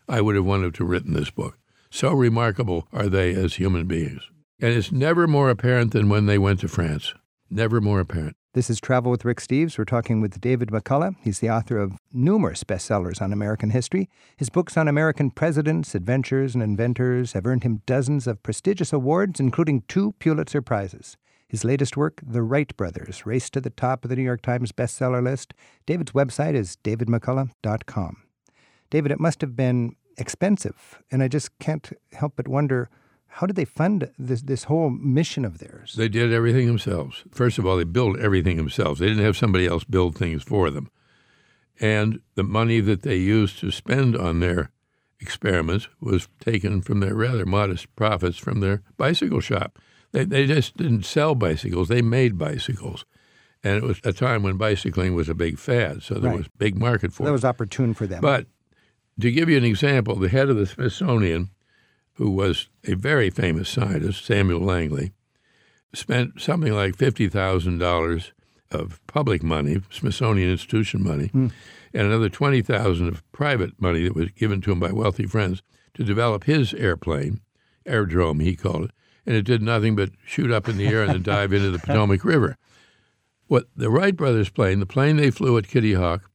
I 0.07 0.21
would 0.21 0.35
have 0.35 0.45
wanted 0.45 0.73
to 0.75 0.83
have 0.83 0.89
written 0.89 1.13
this 1.13 1.29
book. 1.29 1.57
So 1.91 2.11
remarkable 2.11 2.87
are 2.91 3.07
they 3.07 3.35
as 3.35 3.55
human 3.55 3.85
beings. 3.85 4.23
And 4.59 4.73
it's 4.73 4.91
never 4.91 5.27
more 5.27 5.49
apparent 5.49 5.91
than 5.91 6.09
when 6.09 6.25
they 6.25 6.37
went 6.37 6.61
to 6.61 6.67
France. 6.67 7.13
Never 7.49 7.79
more 7.79 7.99
apparent. 7.99 8.35
This 8.53 8.69
is 8.69 8.79
Travel 8.79 9.09
with 9.09 9.25
Rick 9.25 9.39
Steves. 9.39 9.79
We're 9.79 9.85
talking 9.85 10.21
with 10.21 10.39
David 10.39 10.69
McCullough. 10.69 11.15
He's 11.19 11.39
the 11.39 11.49
author 11.49 11.79
of 11.79 11.93
numerous 12.13 12.63
bestsellers 12.63 13.19
on 13.19 13.33
American 13.33 13.71
history. 13.71 14.11
His 14.37 14.51
books 14.51 14.77
on 14.77 14.87
American 14.87 15.31
presidents, 15.31 15.95
adventures, 15.95 16.53
and 16.53 16.61
inventors 16.61 17.33
have 17.33 17.47
earned 17.47 17.63
him 17.63 17.81
dozens 17.87 18.27
of 18.27 18.43
prestigious 18.43 18.93
awards, 18.93 19.39
including 19.39 19.81
two 19.87 20.11
Pulitzer 20.19 20.61
Prizes. 20.61 21.17
His 21.47 21.63
latest 21.63 21.97
work, 21.97 22.21
The 22.23 22.43
Wright 22.43 22.77
Brothers, 22.77 23.25
raced 23.25 23.53
to 23.53 23.61
the 23.61 23.71
top 23.71 24.05
of 24.05 24.11
the 24.11 24.15
New 24.15 24.21
York 24.21 24.43
Times 24.43 24.71
bestseller 24.71 25.23
list. 25.23 25.55
David's 25.87 26.11
website 26.11 26.53
is 26.53 26.77
davidmccullough.com. 26.83 28.17
David, 28.91 29.11
it 29.11 29.19
must 29.19 29.41
have 29.41 29.55
been 29.55 29.95
expensive, 30.19 31.01
and 31.11 31.23
I 31.23 31.27
just 31.27 31.57
can't 31.57 31.89
help 32.11 32.33
but 32.35 32.47
wonder 32.47 32.91
how 33.37 33.47
did 33.47 33.55
they 33.55 33.65
fund 33.65 34.09
this, 34.17 34.41
this 34.43 34.65
whole 34.65 34.89
mission 34.89 35.43
of 35.45 35.57
theirs? 35.57 35.93
They 35.97 36.07
did 36.09 36.31
everything 36.31 36.67
themselves. 36.67 37.23
First 37.31 37.57
of 37.57 37.65
all, 37.65 37.77
they 37.77 37.83
built 37.83 38.19
everything 38.19 38.57
themselves. 38.57 38.99
They 38.99 39.07
didn't 39.07 39.23
have 39.25 39.37
somebody 39.37 39.65
else 39.65 39.83
build 39.83 40.15
things 40.17 40.43
for 40.43 40.69
them. 40.69 40.89
And 41.79 42.21
the 42.35 42.43
money 42.43 42.79
that 42.81 43.01
they 43.01 43.17
used 43.17 43.59
to 43.59 43.71
spend 43.71 44.15
on 44.15 44.39
their 44.39 44.71
experiments 45.19 45.87
was 45.99 46.27
taken 46.39 46.81
from 46.81 46.99
their 46.99 47.15
rather 47.15 47.45
modest 47.45 47.93
profits 47.95 48.37
from 48.37 48.59
their 48.59 48.83
bicycle 48.97 49.39
shop. 49.39 49.79
They, 50.11 50.25
they 50.25 50.45
just 50.45 50.77
didn't 50.77 51.05
sell 51.05 51.33
bicycles, 51.33 51.87
they 51.87 52.01
made 52.01 52.37
bicycles. 52.37 53.05
And 53.63 53.77
it 53.77 53.83
was 53.83 53.99
a 54.03 54.11
time 54.13 54.43
when 54.43 54.57
bicycling 54.57 55.15
was 55.15 55.29
a 55.29 55.33
big 55.33 55.57
fad, 55.57 56.03
so 56.03 56.15
there 56.15 56.29
Right. 56.29 56.37
was 56.39 56.47
a 56.47 56.57
big 56.57 56.77
market 56.77 57.13
for 57.13 57.23
that 57.23 57.29
it. 57.29 57.31
was 57.31 57.45
opportune 57.45 57.93
for 57.93 58.05
them. 58.05 58.21
But 58.21 58.45
to 59.19 59.31
give 59.31 59.49
you 59.49 59.57
an 59.57 59.63
example, 59.63 60.15
the 60.17 60.27
head 60.29 60.49
of 60.49 60.57
the 60.57 60.65
Smithsonian, 60.67 61.49
who 62.15 62.29
was 62.29 62.69
a 62.85 62.95
very 62.95 63.29
famous 63.29 63.69
scientist, 63.69 64.25
Samuel 64.25 64.61
Langley, 64.61 65.11
spent 65.93 66.41
something 66.41 66.73
like 66.73 66.95
$50,000 66.95 68.31
of 68.71 68.99
public 69.07 69.43
money, 69.43 69.81
Smithsonian 69.89 70.49
Institution 70.49 71.03
money, 71.03 71.27
hmm. 71.27 71.47
and 71.93 72.07
another 72.07 72.29
20000 72.29 73.07
of 73.07 73.31
private 73.31 73.79
money 73.79 74.03
that 74.03 74.15
was 74.15 74.31
given 74.31 74.61
to 74.61 74.71
him 74.71 74.79
by 74.79 74.91
wealthy 74.91 75.25
friends 75.25 75.61
to 75.93 76.03
develop 76.03 76.45
his 76.45 76.73
airplane, 76.73 77.39
aerodrome 77.85 78.39
he 78.39 78.55
called 78.55 78.85
it, 78.85 78.91
and 79.25 79.35
it 79.35 79.43
did 79.43 79.61
nothing 79.61 79.95
but 79.95 80.11
shoot 80.25 80.51
up 80.51 80.67
in 80.67 80.77
the 80.77 80.87
air 80.87 81.03
and 81.03 81.13
then 81.13 81.23
dive 81.23 81.53
into 81.53 81.71
the 81.71 81.79
Potomac 81.85 82.25
River. 82.25 82.57
What 83.47 83.67
the 83.75 83.89
Wright 83.89 84.15
brothers 84.15 84.49
plane, 84.49 84.79
the 84.79 84.85
plane 84.85 85.17
they 85.17 85.29
flew 85.29 85.57
at 85.57 85.67
Kitty 85.67 85.93
Hawk 85.93 86.29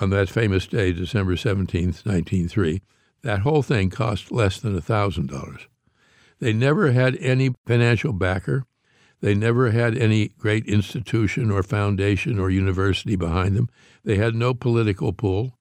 on 0.00 0.10
that 0.10 0.28
famous 0.28 0.66
day, 0.66 0.92
December 0.92 1.34
17th, 1.34 2.04
1903, 2.04 2.82
that 3.22 3.40
whole 3.40 3.62
thing 3.62 3.90
cost 3.90 4.30
less 4.32 4.58
than 4.58 4.78
$1,000. 4.78 5.66
They 6.40 6.52
never 6.52 6.92
had 6.92 7.16
any 7.18 7.54
financial 7.66 8.12
backer. 8.12 8.64
They 9.20 9.34
never 9.34 9.70
had 9.70 9.96
any 9.96 10.28
great 10.28 10.66
institution 10.66 11.50
or 11.50 11.62
foundation 11.62 12.40
or 12.40 12.50
university 12.50 13.14
behind 13.14 13.56
them. 13.56 13.68
They 14.04 14.16
had 14.16 14.34
no 14.34 14.52
political 14.52 15.12
pull. 15.12 15.56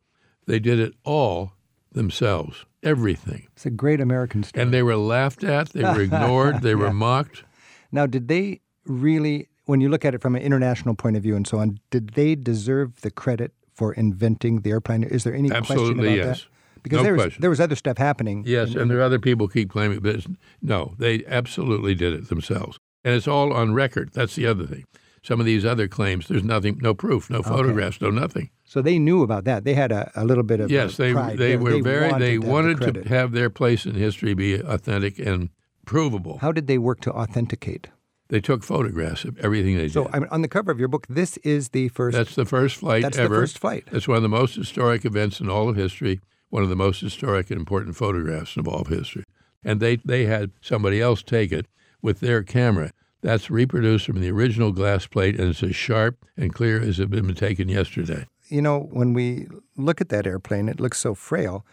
They 0.48 0.60
did 0.60 0.80
it 0.80 0.96
all 1.03 1.53
themselves, 1.91 2.65
everything. 2.82 3.48
It's 3.53 3.68
a 3.68 3.70
great 3.70 4.01
American 4.01 4.44
story. 4.44 4.63
And 4.63 4.74
they 4.74 4.82
were 4.82 4.96
laughed 4.96 5.44
at, 5.44 5.70
they 5.70 5.84
were 5.84 6.01
ignored, 6.01 6.62
they 6.62 6.75
were 6.84 6.91
mocked. 6.91 7.44
Now, 7.91 8.08
did 8.08 8.27
they 8.27 8.62
really, 8.86 9.50
when 9.65 9.82
you 9.82 9.89
look 9.89 10.06
at 10.06 10.15
it 10.15 10.22
from 10.22 10.36
an 10.36 10.41
international 10.41 10.96
point 10.96 11.18
of 11.18 11.22
view 11.22 11.36
and 11.36 11.46
so 11.46 11.60
on, 11.60 11.80
did 11.91 12.12
they 12.12 12.34
deserve 12.34 13.01
the 13.01 13.12
credit 13.12 13.51
for 13.74 13.94
inventing 13.94 14.62
the 14.62 14.72
airplane? 14.72 15.03
Is 15.03 15.24
there 15.24 15.36
any 15.36 15.51
Absolutely, 15.51 15.94
question 15.94 16.00
about 16.00 16.15
yes. 16.18 16.41
that? 16.41 16.48
Because 16.84 16.98
No 16.98 17.04
there 17.04 17.14
was 17.14 17.24
question. 17.24 17.42
there 17.42 17.50
was 17.50 17.60
other 17.60 17.76
stuff 17.76 17.98
happening. 17.98 18.44
Yes, 18.46 18.76
and 18.76 18.90
there 18.90 18.98
are 19.00 19.04
other 19.04 19.20
people 19.20 19.48
keep 19.48 19.70
claiming, 19.70 20.00
but 20.00 20.16
it's, 20.16 20.28
no, 20.62 20.94
they 20.98 21.24
absolutely 21.28 21.96
did 21.96 22.14
it 22.14 22.30
themselves. 22.30 22.80
And 23.04 23.14
it's 23.16 23.28
all 23.28 23.54
on 23.54 23.74
record. 23.74 24.12
That's 24.14 24.36
the 24.36 24.48
other 24.48 24.66
thing. 24.66 24.86
Some 25.24 25.40
of 25.40 25.46
these 25.46 25.64
other 25.66 25.88
claims, 25.88 26.28
there's 26.28 26.44
nothing, 26.44 26.80
no 26.82 26.96
proof, 26.96 27.30
no 27.30 27.44
photographs, 27.44 28.02
no 28.02 28.10
nothing. 28.10 28.50
So 28.64 28.82
they 28.82 28.98
knew 28.98 29.22
about 29.22 29.44
that. 29.44 29.64
They 29.66 29.76
had 29.76 29.92
a, 29.92 30.12
a 30.16 30.26
little 30.26 30.44
bit 30.44 30.60
of 30.60 30.72
Yes, 30.72 30.98
they 30.98 31.14
pride. 31.14 31.38
they 31.38 31.58
were 31.58 31.80
very 31.82 32.10
wanted 32.12 32.22
they 32.26 32.38
the 32.38 32.48
wanted 32.48 32.80
to 33.04 33.08
have 33.10 33.32
their 33.32 33.50
place 33.52 33.86
in 33.86 33.94
history 33.94 34.34
be 34.34 34.56
authentic 34.56 35.20
and 35.20 35.50
provable. 35.86 36.40
How 36.40 36.52
did 36.52 36.66
they 36.68 36.78
work 36.80 37.02
to 37.02 37.12
authenticate? 37.14 37.90
They 38.30 38.40
took 38.42 38.64
photographs 38.64 39.26
of 39.26 39.38
everything 39.40 39.76
they 39.76 39.84
did. 39.84 39.94
So 39.94 40.10
I 40.14 40.20
mean, 40.20 40.30
on 40.32 40.42
the 40.42 40.48
cover 40.48 40.72
of 40.72 40.80
your 40.80 40.88
book, 40.88 41.06
this 41.10 41.38
is 41.38 41.70
the 41.70 41.90
first. 41.90 42.18
That's 42.18 42.34
the 42.34 42.46
first 42.46 42.78
flight 42.78 43.04
That's 43.04 43.18
the 43.18 43.24
ever. 43.24 43.36
first 43.36 43.60
flight. 43.60 43.84
It's 43.92 44.08
one 44.08 44.18
of 44.18 44.24
the 44.24 44.30
most 44.30 44.56
historic 44.56 45.04
events 45.06 45.40
in 45.42 45.50
all 45.50 45.68
of 45.70 45.76
history. 45.76 46.20
One 46.51 46.62
of 46.63 46.70
the 46.70 46.75
most 46.75 47.01
historic 47.01 47.50
and 47.50 47.60
important 47.60 47.96
photographs 47.96 48.55
of 48.58 48.67
all 48.67 48.81
of 48.81 48.88
history. 48.88 49.24
And 49.63 49.79
they 49.79 49.96
they 50.05 50.25
had 50.25 50.51
somebody 50.62 51.01
else 51.01 51.24
take 51.24 51.51
it 51.51 51.65
with 52.03 52.20
their 52.20 52.43
camera. 52.43 52.91
That's 53.22 53.50
reproduced 53.51 54.05
from 54.05 54.20
the 54.22 54.29
original 54.31 54.72
glass 54.72 55.05
plate, 55.08 55.39
and 55.39 55.50
it's 55.50 55.63
as 55.63 55.75
sharp 55.75 56.25
and 56.38 56.53
clear 56.53 56.79
as 56.81 57.00
it 57.00 57.03
had 57.03 57.12
been 57.12 57.34
taken 57.36 57.70
yesterday. 57.70 58.25
you 58.50 58.62
know, 58.62 58.89
when 58.91 59.13
we 59.13 59.48
look 59.77 60.01
at 60.01 60.10
that 60.10 60.27
airplane, 60.27 60.67
it 60.67 60.79
looks 60.79 61.00
so 61.00 61.13
frail. 61.15 61.65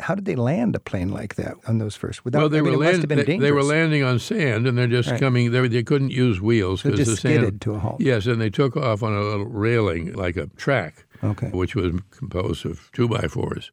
How 0.00 0.14
did 0.14 0.24
they 0.26 0.34
land 0.36 0.74
a 0.76 0.80
plane 0.80 1.08
like 1.08 1.34
that 1.36 1.54
on 1.66 1.78
those 1.78 1.96
first? 1.96 2.24
Without, 2.24 2.40
well, 2.40 2.48
they 2.48 2.58
I 2.58 2.62
mean, 2.62 2.78
were 2.78 2.84
it 2.84 2.88
must 2.88 3.00
have 3.00 3.08
been 3.08 3.24
they, 3.24 3.38
they 3.38 3.52
were 3.52 3.62
landing 3.62 4.02
on 4.04 4.18
sand, 4.18 4.66
and 4.66 4.76
they're 4.76 4.86
just 4.86 5.10
Right. 5.10 5.20
coming. 5.20 5.50
They, 5.52 5.66
they 5.68 5.82
couldn't 5.82 6.10
use 6.10 6.40
wheels 6.40 6.82
because 6.82 6.98
the 7.00 7.16
sand. 7.16 7.18
skidded 7.18 7.60
to 7.62 7.74
a 7.74 7.78
halt. 7.78 8.00
Yes, 8.00 8.26
and 8.26 8.40
they 8.40 8.50
took 8.50 8.76
off 8.76 9.02
on 9.02 9.12
a 9.14 9.22
little 9.22 9.46
railing 9.46 10.12
like 10.12 10.36
a 10.36 10.46
track, 10.56 11.04
Okay. 11.22 11.48
which 11.48 11.74
was 11.74 11.94
composed 12.10 12.66
of 12.66 12.90
two 12.92 13.08
by 13.08 13.26
fours. 13.28 13.72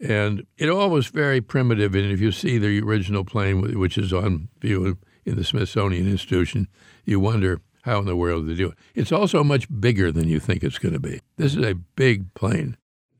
And 0.00 0.46
it 0.56 0.68
all 0.68 0.90
was 0.90 1.08
very 1.08 1.40
primitive. 1.40 1.94
And 1.94 2.10
if 2.10 2.20
you 2.20 2.32
see 2.32 2.58
the 2.58 2.80
original 2.80 3.24
plane, 3.24 3.78
which 3.78 3.98
is 3.98 4.12
on 4.12 4.48
view 4.60 4.98
in 5.24 5.36
the 5.36 5.44
Smithsonian 5.44 6.08
Institution, 6.08 6.68
you 7.04 7.18
wonder 7.20 7.60
how 7.82 7.98
in 7.98 8.06
the 8.06 8.16
world 8.16 8.46
they 8.46 8.54
do 8.54 8.68
it. 8.68 8.78
It's 8.94 9.12
also 9.12 9.42
much 9.42 9.66
bigger 9.80 10.12
than 10.12 10.28
you 10.28 10.40
think 10.40 10.62
it's 10.62 10.78
going 10.78 10.94
to 10.94 11.00
be. 11.00 11.20
This 11.36 11.56
is 11.56 11.64
a 11.64 11.74
big 11.74 12.32
plane. 12.34 12.76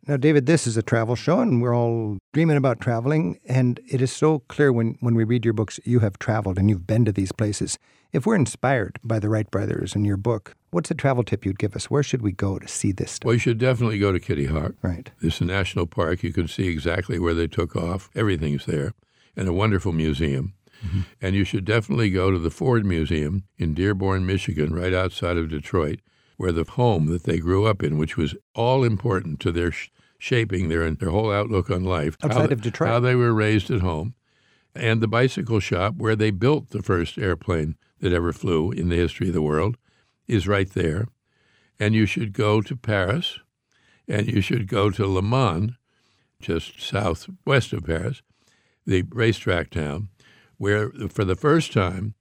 Now, 0.07 0.17
David, 0.17 0.47
this 0.47 0.67
is 0.67 0.79
a 0.79 0.83
travel 0.83 1.17
show, 1.17 1.41
and 1.41 1.61
we're 1.61 1.77
all 1.77 2.17
dreaming 2.33 2.57
about 2.57 2.81
traveling. 2.81 3.39
And 3.47 3.79
it 3.87 4.01
is 4.01 4.11
so 4.11 4.39
clear 4.49 4.73
when, 4.73 4.97
when 5.01 5.15
we 5.15 5.25
read 5.25 5.45
your 5.45 5.53
books, 5.53 5.79
you 5.85 6.01
have 6.01 6.19
traveled 6.19 6.59
and 6.59 6.71
you've 6.71 6.87
been 6.87 7.05
to 7.05 7.13
these 7.13 7.33
places. 7.33 7.79
If 8.13 8.25
we're 8.25 8.37
inspired 8.37 8.99
by 9.05 9.19
the 9.19 9.29
Wright 9.29 9.51
brothers 9.51 9.95
and 9.95 10.07
your 10.07 10.17
book, 10.17 10.55
what's 10.71 10.91
a 10.91 10.95
travel 10.95 11.25
tip 11.25 11.45
you'd 11.45 11.59
give 11.59 11.75
us? 11.77 11.91
Where 11.91 12.03
should 12.03 12.23
we 12.23 12.33
go 12.33 12.59
to 12.59 12.69
see 12.69 12.93
this 12.93 13.13
stuff? 13.13 13.27
Well, 13.27 13.35
you 13.35 13.41
should 13.41 13.59
definitely 13.59 13.99
go 13.99 14.13
to 14.13 14.21
Kitty 14.21 14.47
Hawk. 14.47 14.73
Right. 14.83 15.11
It's 15.21 15.41
a 15.41 15.45
national 15.45 15.87
park. 15.87 16.23
You 16.23 16.33
can 16.33 16.49
see 16.49 16.69
exactly 16.69 17.19
where 17.19 17.35
they 17.35 17.47
took 17.47 17.77
off. 17.77 18.11
Everything's 18.15 18.67
there, 18.67 18.93
and 19.37 19.49
a 19.49 19.53
wonderful 19.53 19.93
museum. 19.93 20.55
Mm-hmm. 20.85 21.01
And 21.21 21.35
you 21.35 21.45
should 21.45 21.65
definitely 21.65 22.11
go 22.11 22.31
to 22.31 22.39
the 22.39 22.51
Ford 22.51 22.85
Museum 22.85 23.45
in 23.57 23.75
Dearborn, 23.75 24.25
Michigan, 24.25 24.73
right 24.73 24.95
outside 24.95 25.37
of 25.37 25.49
Detroit, 25.49 26.01
where 26.37 26.53
the 26.53 26.65
home 26.65 27.07
that 27.07 27.25
they 27.25 27.39
grew 27.39 27.67
up 27.67 27.83
in, 27.83 27.99
which 27.99 28.17
was 28.17 28.37
all 28.55 28.85
important 28.85 29.41
to 29.41 29.51
their 29.51 29.73
sh- 29.73 29.91
shaping 30.21 30.69
their 30.69 30.89
their 30.93 31.11
whole 31.11 31.33
outlook 31.33 31.69
on 31.71 31.83
life, 31.85 32.17
Outside 32.23 32.53
of 32.53 32.61
Detroit. 32.61 32.91
how 32.91 33.01
they 33.01 33.17
were 33.17 33.35
raised 33.35 33.71
at 33.73 33.81
home, 33.81 34.15
and 34.75 35.01
the 35.01 35.09
bicycle 35.09 35.59
shop 35.59 35.95
where 35.97 36.15
they 36.15 36.31
built 36.31 36.71
the 36.71 36.83
first 36.83 37.19
airplane 37.19 37.77
that 38.01 38.13
ever 38.13 38.33
flew 38.33 38.71
in 38.71 38.89
the 38.89 38.97
history 38.97 39.29
of 39.29 39.35
the 39.35 39.43
world, 39.43 39.77
is 40.29 40.47
right 40.47 40.71
there. 40.71 41.09
And 41.81 41.95
you 41.95 42.07
should 42.07 42.33
go 42.33 42.61
to 42.61 42.77
Paris, 42.77 43.39
and 44.07 44.27
you 44.27 44.41
should 44.41 44.69
go 44.69 44.91
to 44.91 45.07
Le 45.07 45.23
Mans, 45.23 45.73
just 46.41 46.81
southwest 46.81 47.73
of 47.73 47.85
Paris, 47.85 48.23
the 48.87 49.03
racetrack 49.11 49.71
town, 49.71 50.09
where 50.57 50.91
for 51.09 51.25
the 51.25 51.37
first 51.37 51.73
time 51.73 52.15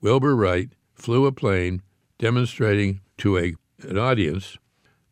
Wilbur 0.00 0.36
Wright 0.36 0.70
flew 0.94 1.26
a 1.26 1.32
plane 1.32 1.82
demonstrating 2.18 3.00
to 3.18 3.38
a, 3.38 3.54
an 3.80 3.98
audience, 3.98 4.58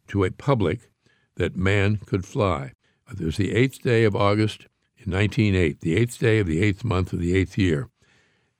to 0.08 0.24
a 0.24 0.30
public, 0.30 0.90
that 1.36 1.56
man 1.56 1.96
could 1.96 2.24
fly. 2.24 2.72
It 3.10 3.20
was 3.20 3.36
the 3.36 3.52
eighth 3.52 3.82
day 3.82 4.04
of 4.04 4.16
August 4.16 4.66
in 4.96 5.12
1908, 5.12 5.80
the 5.80 5.96
eighth 5.96 6.18
day 6.18 6.38
of 6.38 6.46
the 6.46 6.62
eighth 6.62 6.84
month 6.84 7.12
of 7.12 7.20
the 7.20 7.36
eighth 7.36 7.58
year. 7.58 7.88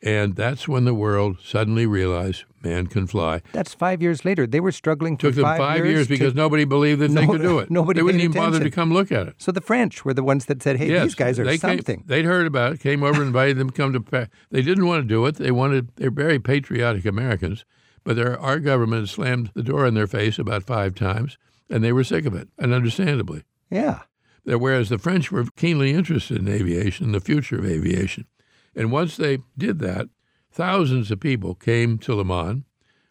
And 0.05 0.35
that's 0.35 0.67
when 0.67 0.85
the 0.85 0.95
world 0.95 1.39
suddenly 1.45 1.87
realized 1.87 2.45
man 2.65 2.89
can 2.89 3.07
fly. 3.07 3.41
That's 3.53 3.73
five 3.73 4.03
years 4.03 4.25
later. 4.25 4.47
They 4.49 4.59
were 4.59 4.73
struggling 4.73 5.17
for 5.17 5.29
took 5.29 5.37
them 5.37 5.45
five, 5.45 5.87
years, 5.87 6.09
to- 6.09 6.13
because 6.13 6.35
nobody 6.35 6.65
believed 6.65 7.01
that 7.01 7.09
they 7.13 7.25
could 7.27 7.41
do 7.41 7.61
it. 7.61 7.71
nobody 7.71 7.99
they 7.99 8.03
wouldn't 8.03 8.23
even 8.25 8.35
bother 8.37 8.59
to 8.61 8.71
come 8.71 8.93
look 8.93 9.13
at 9.13 9.29
it. 9.29 9.35
So 9.39 9.53
the 9.53 9.61
French 9.61 10.05
were 10.05 10.13
the 10.15 10.25
ones 10.25 10.47
that 10.47 10.61
said, 10.63 10.77
hey, 10.79 10.89
yes, 10.89 11.05
these 11.05 11.15
guys 11.15 11.39
are 11.39 11.45
they 11.45 11.53
came- 11.59 11.79
something. 11.79 12.03
they'd 12.07 12.25
heard 12.25 12.47
about 12.49 12.73
it, 12.73 12.81
came 12.81 13.03
over 13.05 13.21
and 13.21 13.29
invited 13.29 13.59
them 13.59 13.71
to 13.71 13.77
come 13.77 13.93
to. 13.93 14.01
Pa- 14.01 14.27
They 14.51 14.63
didn't 14.63 14.87
want 14.87 15.03
to 15.05 15.09
do 15.09 15.25
it. 15.27 15.37
They 15.37 15.53
wanted. 15.53 15.91
They're 15.97 16.11
very 16.11 16.41
patriotic 16.41 17.05
Americans, 17.05 17.65
but 18.03 18.17
their, 18.17 18.37
our 18.41 18.59
government 18.59 19.09
slammed 19.09 19.51
the 19.55 19.63
door 19.63 19.87
in 19.87 19.95
their 19.95 20.09
face 20.09 20.37
about 20.39 20.65
five 20.65 20.97
times, 20.97 21.39
and 21.71 21.85
they 21.85 21.93
were 21.93 22.03
sick 22.05 22.27
of 22.27 22.35
it, 22.35 22.49
and 22.59 22.73
understandably. 22.75 23.45
yeah. 23.71 24.01
That 24.45 24.59
Whereas 24.59 24.89
the 24.89 24.99
French 24.99 25.31
were 25.31 25.45
keenly 25.55 25.93
interested 25.93 26.39
in 26.39 26.49
aviation, 26.49 27.13
the 27.13 27.21
future 27.21 27.61
of 27.61 27.65
aviation, 27.65 28.27
and 28.75 28.93
once 28.93 29.17
they 29.17 29.39
did 29.57 29.79
that, 29.81 30.09
thousands 30.51 31.11
of 31.11 31.21
people 31.21 31.55
came 31.55 31.99
to 31.99 32.15
Le 32.15 32.25
Mans 32.25 32.65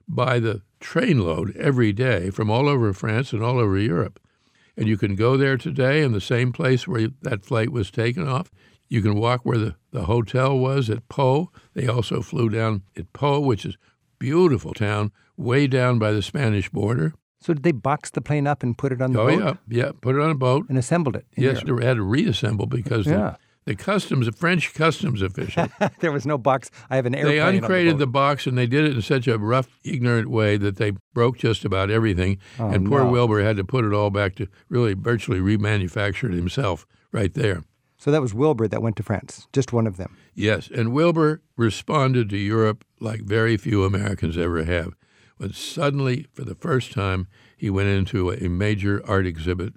by 0.08 0.40
the 0.40 0.62
trainload 0.80 1.56
every 1.56 1.94
day 1.94 2.30
from 2.30 2.50
all 2.50 2.68
over 2.68 2.92
France 2.94 3.34
and 3.34 3.44
all 3.44 3.60
over 3.60 3.78
Europe. 3.78 4.20
And 4.76 4.88
you 4.88 4.98
can 4.98 5.16
go 5.16 5.38
there 5.38 5.58
today 5.58 6.02
in 6.02 6.12
the 6.12 6.22
same 6.22 6.52
place 6.52 6.88
where 6.88 7.10
that 7.22 7.46
flight 7.46 7.72
was 7.72 7.92
taken 7.92 8.28
off. 8.28 8.52
You 8.90 9.02
can 9.02 9.16
walk 9.16 9.42
where 9.44 9.58
the, 9.58 9.76
the 9.92 10.06
hotel 10.06 10.58
was 10.58 10.90
at 10.90 11.08
Pau. 11.08 11.50
They 11.74 11.88
also 11.88 12.22
flew 12.22 12.50
down 12.50 12.84
at 12.98 13.14
Pau, 13.14 13.40
which 13.40 13.66
is 13.66 13.78
beautiful 14.20 14.74
town, 14.74 15.12
way 15.38 15.68
down 15.68 16.00
by 16.00 16.12
the 16.12 16.22
Spanish 16.22 16.70
border. 16.70 17.14
So 17.40 17.54
did 17.54 17.64
they 17.64 17.72
box 17.72 18.12
the 18.12 18.22
plane 18.22 18.48
up 18.48 18.64
and 18.64 18.78
put 18.78 18.92
it 18.92 19.02
on 19.02 19.14
the 19.14 19.22
oh, 19.22 19.28
boat 19.28 19.40
yeah, 19.68 19.86
yeah. 19.86 19.92
Put 20.00 20.16
it 20.16 20.22
on 20.22 20.30
a 20.30 20.36
boat. 20.36 20.68
and 20.70 20.78
assembled 20.78 21.16
it? 21.16 21.26
Yes, 21.36 21.64
Europe? 21.64 21.82
they 21.82 21.88
had 21.88 21.98
to 21.98 22.04
reassemble 22.04 22.66
because 22.68 23.08
Yeah. 23.08 23.14
the, 23.14 23.38
the 23.66 23.76
customs, 23.76 24.26
the 24.26 24.32
French 24.32 24.74
customs 24.74 25.22
official, 25.22 25.68
there 26.00 26.12
was 26.12 26.26
no 26.26 26.38
box. 26.38 26.72
I 26.90 26.96
have 26.96 27.06
an 27.06 27.16
airplane. 27.16 27.36
they 27.36 27.40
uncrated 27.40 27.96
the, 27.96 28.06
the 28.06 28.08
box 28.08 28.48
and 28.48 28.58
they 28.58 28.68
did 28.68 28.86
it 28.86 28.96
in 28.96 29.02
such 29.02 29.28
a 29.28 29.38
rough, 29.38 29.80
ignorant 29.84 30.30
way 30.30 30.58
that 30.58 30.78
they 30.78 30.94
broke 31.14 31.38
just 31.38 31.64
about 31.66 31.90
everything. 31.90 32.40
Oh, 32.60 32.70
and 32.70 32.88
poor 32.88 33.04
no. 33.04 33.12
Wilbur 33.12 33.44
had 33.44 33.58
to 33.58 33.64
put 33.64 33.86
it 33.86 33.94
all 33.94 34.10
back 34.10 34.36
to 34.36 34.48
really 34.70 34.94
virtually 34.94 35.40
remanufacture 35.40 36.30
it 36.30 36.36
himself 36.36 36.88
right 37.12 37.34
there. 37.34 37.64
So 37.98 38.10
that 38.10 38.22
was 38.22 38.34
Wilbur 38.34 38.68
that 38.68 38.82
went 38.82 38.96
to 38.96 39.04
France, 39.04 39.48
just 39.54 39.72
one 39.72 39.86
of 39.86 39.98
them. 39.98 40.18
Yes, 40.34 40.70
and 40.74 40.92
Wilbur 40.92 41.44
responded 41.56 42.32
to 42.32 42.38
Europe 42.38 42.84
like 43.00 43.22
very 43.22 43.58
few 43.58 43.84
Americans 43.84 44.40
ever 44.40 44.64
have. 44.64 44.96
When 45.38 45.54
suddenly, 45.54 46.26
for 46.34 46.44
the 46.44 46.56
first 46.56 46.94
time, 46.94 47.28
he 47.56 47.70
went 47.70 47.90
into 47.90 48.32
a 48.32 48.50
major 48.50 49.04
art 49.08 49.28
exhibit, 49.28 49.76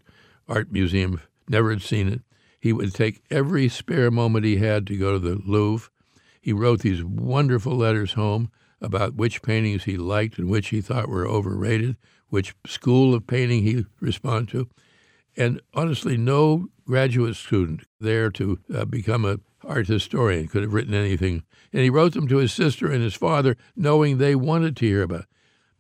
art 0.49 0.73
museum, 0.73 1.21
never 1.51 1.69
had 1.69 1.83
seen 1.83 2.09
it. 2.09 2.23
He 2.65 2.73
would 2.73 2.95
take 2.95 3.23
every 3.31 3.69
spare 3.69 4.11
moment 4.11 4.47
he 4.47 4.57
had 4.57 4.87
to 4.87 4.97
go 4.97 5.13
to 5.13 5.19
the 5.19 5.35
Louvre. 5.35 5.91
He 6.41 6.55
wrote 6.55 6.81
these 6.81 7.05
wonderful 7.05 7.77
letters 7.77 8.15
home 8.15 8.51
about 8.81 9.17
which 9.17 9.43
paintings 9.43 9.85
he 9.85 9.99
liked 9.99 10.39
and 10.39 10.49
which 10.49 10.69
he 10.69 10.81
thought 10.81 11.11
were 11.11 11.29
overrated, 11.29 11.99
which 12.31 12.55
school 12.65 13.13
of 13.13 13.27
painting 13.27 13.65
he 13.65 13.85
responded 14.01 14.49
to. 14.53 14.71
And 15.37 15.61
honestly, 15.75 16.17
no 16.17 16.69
graduate 16.87 17.37
student 17.37 17.83
there 18.01 18.31
to 18.31 18.59
uh, 18.75 18.87
become 18.87 19.27
an 19.27 19.43
art 19.63 19.89
historian 19.89 20.49
could 20.49 20.63
have 20.63 20.73
written 20.73 20.95
anything. 20.95 21.43
And 21.71 21.83
he 21.83 21.91
wrote 21.91 22.15
them 22.15 22.29
to 22.29 22.39
his 22.39 22.55
sister 22.55 22.91
and 22.91 23.03
his 23.03 23.15
father, 23.15 23.59
knowing 23.77 24.17
they 24.17 24.35
wanted 24.35 24.75
to 24.79 24.87
hear 24.87 25.03
about 25.03 25.21
it. 25.21 25.27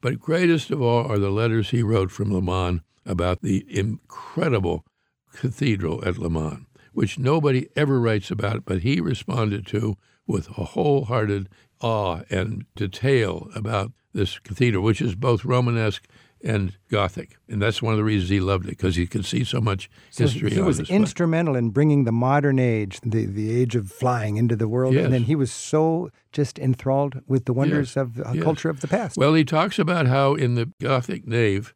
But 0.02 0.20
greatest 0.20 0.70
of 0.70 0.82
all 0.82 1.10
are 1.10 1.18
the 1.18 1.30
letters 1.30 1.70
he 1.70 1.82
wrote 1.82 2.10
from 2.10 2.30
Le 2.30 2.42
Mans 2.42 2.82
about 3.06 3.40
the 3.40 3.64
incredible 3.70 4.84
cathedral 5.32 6.06
at 6.06 6.18
Le 6.18 6.28
Mans, 6.28 6.66
which 6.94 7.18
nobody 7.18 7.68
ever 7.76 8.00
writes 8.00 8.30
about, 8.30 8.64
but 8.64 8.82
he 8.82 9.00
responded 9.00 9.66
to 9.68 9.96
with 10.26 10.48
a 10.56 10.64
wholehearted 10.64 11.48
awe 11.80 12.20
and 12.30 12.64
detail 12.76 13.48
about 13.54 13.92
this 14.14 14.38
cathedral, 14.38 14.82
which 14.82 15.02
is 15.02 15.14
both 15.14 15.44
Romanesque 15.44 16.06
and 16.42 16.76
Gothic, 16.90 17.36
and 17.48 17.60
that's 17.60 17.80
one 17.80 17.94
of 17.94 17.96
the 17.96 18.04
reasons 18.04 18.28
he 18.28 18.38
loved 18.38 18.66
it 18.66 18.70
because 18.70 18.96
he 18.96 19.06
could 19.06 19.24
see 19.24 19.44
so 19.44 19.60
much 19.62 19.88
So 20.10 20.24
history. 20.24 20.50
he 20.50 20.60
was 20.60 20.78
instrumental 20.90 21.56
in 21.56 21.70
bringing 21.70 22.04
the 22.04 22.12
modern 22.12 22.58
age, 22.58 23.00
the, 23.00 23.24
the 23.24 23.50
age 23.58 23.74
of 23.74 23.90
flying, 23.90 24.36
into 24.36 24.54
the 24.54 24.68
world. 24.68 24.92
Yes. 24.94 25.04
And 25.06 25.14
then 25.14 25.22
he 25.22 25.34
was 25.34 25.50
so 25.50 26.10
just 26.32 26.58
enthralled 26.58 27.22
with 27.26 27.46
the 27.46 27.54
wonders 27.54 27.90
Yes. 27.90 27.96
of 27.96 28.14
the 28.16 28.30
Yes. 28.34 28.44
culture 28.44 28.68
of 28.68 28.80
the 28.82 28.88
past. 28.88 29.16
Well, 29.16 29.32
he 29.32 29.44
talks 29.44 29.78
about 29.78 30.06
how 30.06 30.34
in 30.34 30.54
the 30.54 30.70
Gothic 30.80 31.26
nave, 31.26 31.74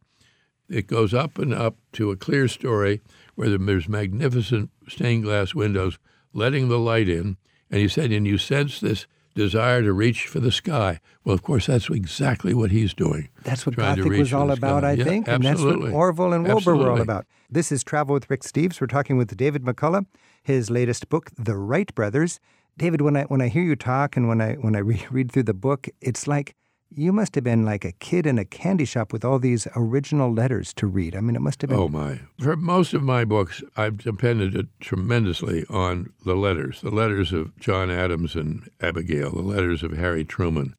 it 0.68 0.87
goes 0.87 1.14
up 1.14 1.38
and 1.38 1.52
up 1.54 1.76
to 1.92 2.10
a 2.10 2.16
clerestory 2.16 3.00
where 3.34 3.56
there's 3.56 3.88
magnificent 3.88 4.70
stained 4.88 5.25
glass 5.25 5.54
windows 5.54 5.98
letting 6.32 6.68
the 6.68 6.78
light 6.78 7.08
in. 7.08 7.37
And 7.70 7.80
he 7.80 7.88
said, 7.88 8.10
and 8.12 8.26
you 8.26 8.38
sense 8.38 8.80
this 8.80 9.06
desire 9.34 9.82
to 9.82 9.92
reach 9.92 10.26
for 10.26 10.40
the 10.40 10.50
sky. 10.50 11.00
Well, 11.25 11.34
of 11.34 11.42
course, 11.42 11.66
that's 11.66 11.88
exactly 11.90 12.54
what 12.54 12.70
he's 12.70 12.92
doing. 12.92 13.28
That's 13.44 13.64
what 13.64 13.76
Gothic 13.76 14.04
was 14.04 14.32
all 14.32 14.50
about, 14.50 14.82
sky. 14.82 14.90
I 14.90 14.92
Yeah, 14.94 15.04
think. 15.04 15.28
And 15.28 15.44
that's 15.44 15.62
what 15.62 15.92
Orville 15.92 16.32
and 16.32 16.46
Wilbur 16.46 16.76
were 16.76 16.90
all 16.90 17.00
about. 17.00 17.26
This 17.48 17.70
is 17.70 17.84
Travel 17.84 18.14
with 18.14 18.28
Rick 18.28 18.42
Steves. 18.42 18.80
We're 18.80 18.88
talking 18.88 19.16
with 19.16 19.37
David 19.37 19.62
McCullough, 19.64 20.06
his 20.42 20.70
latest 20.70 21.08
book, 21.08 21.30
The 21.38 21.56
Wright 21.56 21.94
Brothers. 21.94 22.40
David, 22.76 23.00
when 23.00 23.16
I 23.16 23.25
when 23.25 23.40
I 23.40 23.48
hear 23.48 23.62
you 23.62 23.76
talk 23.76 24.16
and 24.16 24.28
when 24.28 24.40
I 24.40 24.54
when 24.54 24.76
I 24.76 24.80
re- 24.80 25.06
read 25.10 25.32
through 25.32 25.44
the 25.44 25.54
book, 25.54 25.88
it's 26.00 26.26
like 26.26 26.54
you 26.90 27.12
must 27.12 27.35
have 27.35 27.45
been 27.45 27.64
like 27.64 27.85
a 27.85 27.92
kid 27.92 28.26
in 28.26 28.38
a 28.38 28.45
candy 28.45 28.85
shop 28.85 29.12
with 29.12 29.25
all 29.25 29.38
these 29.38 29.68
original 29.76 30.33
letters 30.33 30.73
to 30.75 30.87
read. 30.87 31.14
I 31.14 31.21
mean, 31.21 31.37
it 31.37 31.42
must 31.42 31.61
have 31.61 31.71
been 31.71 31.78
Oh, 31.78 31.88
my. 31.88 32.21
For 32.40 32.57
most 32.57 32.95
of 32.95 33.02
my 33.02 33.25
books, 33.25 33.62
I've 33.76 33.99
depended 33.99 34.68
tremendously 34.80 35.66
on 35.68 36.12
the 36.25 36.35
letters, 36.35 36.80
the 36.80 36.90
letters 36.90 37.33
of 37.33 37.57
John 37.59 37.90
Adams 37.90 38.35
and 38.35 38.68
Abigail, 38.80 39.30
the 39.33 39.42
letters 39.42 39.83
of 39.83 39.92
Harry 39.92 40.25
Truman, 40.25 40.75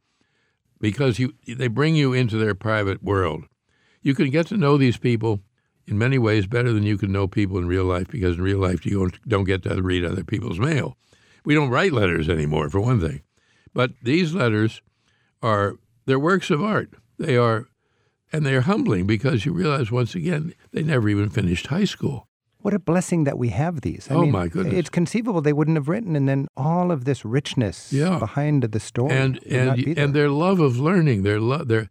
because 0.79 1.19
you, 1.19 1.33
they 1.47 1.67
bring 1.67 1.95
you 1.95 2.13
into 2.13 2.37
their 2.37 2.55
private 2.55 3.03
world. 3.03 3.45
You 4.01 4.15
can 4.15 4.29
get 4.31 4.47
to 4.47 4.57
know 4.57 4.77
these 4.77 4.97
people 4.97 5.41
in 5.85 5.97
many 5.97 6.17
ways 6.17 6.47
better 6.47 6.71
than 6.71 6.83
you 6.83 6.97
can 6.97 7.11
know 7.11 7.27
people 7.27 7.57
in 7.57 7.67
real 7.67 7.85
life 7.85 8.07
because 8.07 8.37
in 8.37 8.43
real 8.43 8.59
life 8.59 8.85
you 8.85 8.99
don't, 8.99 9.27
don't 9.27 9.43
get 9.43 9.63
to 9.63 9.81
read 9.81 10.05
other 10.05 10.23
people's 10.23 10.59
mail. 10.59 10.97
We 11.45 11.55
don't 11.55 11.69
write 11.69 11.93
letters 11.93 12.29
anymore, 12.29 12.69
for 12.69 12.79
one 12.79 12.99
thing. 12.99 13.21
But 13.73 13.91
these 14.01 14.33
letters 14.33 14.81
are 15.41 15.75
they're 16.09 16.19
works 16.19 16.49
of 16.49 16.61
art. 16.61 16.89
They 17.17 17.37
are 17.37 17.67
and 18.33 18.45
they're 18.45 18.61
humbling 18.61 19.07
because 19.07 19.45
you 19.45 19.53
realize 19.53 19.91
once 19.91 20.15
again 20.15 20.53
they 20.71 20.83
never 20.83 21.07
even 21.09 21.29
finished 21.29 21.67
high 21.67 21.85
school. 21.85 22.27
What 22.61 22.73
a 22.73 22.79
blessing 22.79 23.23
that 23.23 23.37
we 23.37 23.49
have 23.49 23.81
these. 23.81 24.07
I 24.11 24.15
Oh, 24.15 24.21
mean, 24.23 24.31
my 24.31 24.47
goodness. 24.49 24.73
It's 24.75 24.89
conceivable 24.89 25.41
they 25.41 25.53
wouldn't 25.53 25.77
have 25.77 25.87
written, 25.87 26.15
and 26.17 26.27
then 26.27 26.47
all 26.57 26.91
of 26.91 27.05
this 27.05 27.23
richness 27.23 27.93
Yeah. 27.93 28.19
behind 28.19 28.63
the 28.63 28.79
story 28.81 29.11
and 29.15 29.39
and 29.45 29.97
and 29.97 30.13
their 30.13 30.29
love 30.29 30.59
of 30.59 30.77
learning, 30.77 31.23
their 31.23 31.39
love, 31.39 31.67
their 31.69 31.89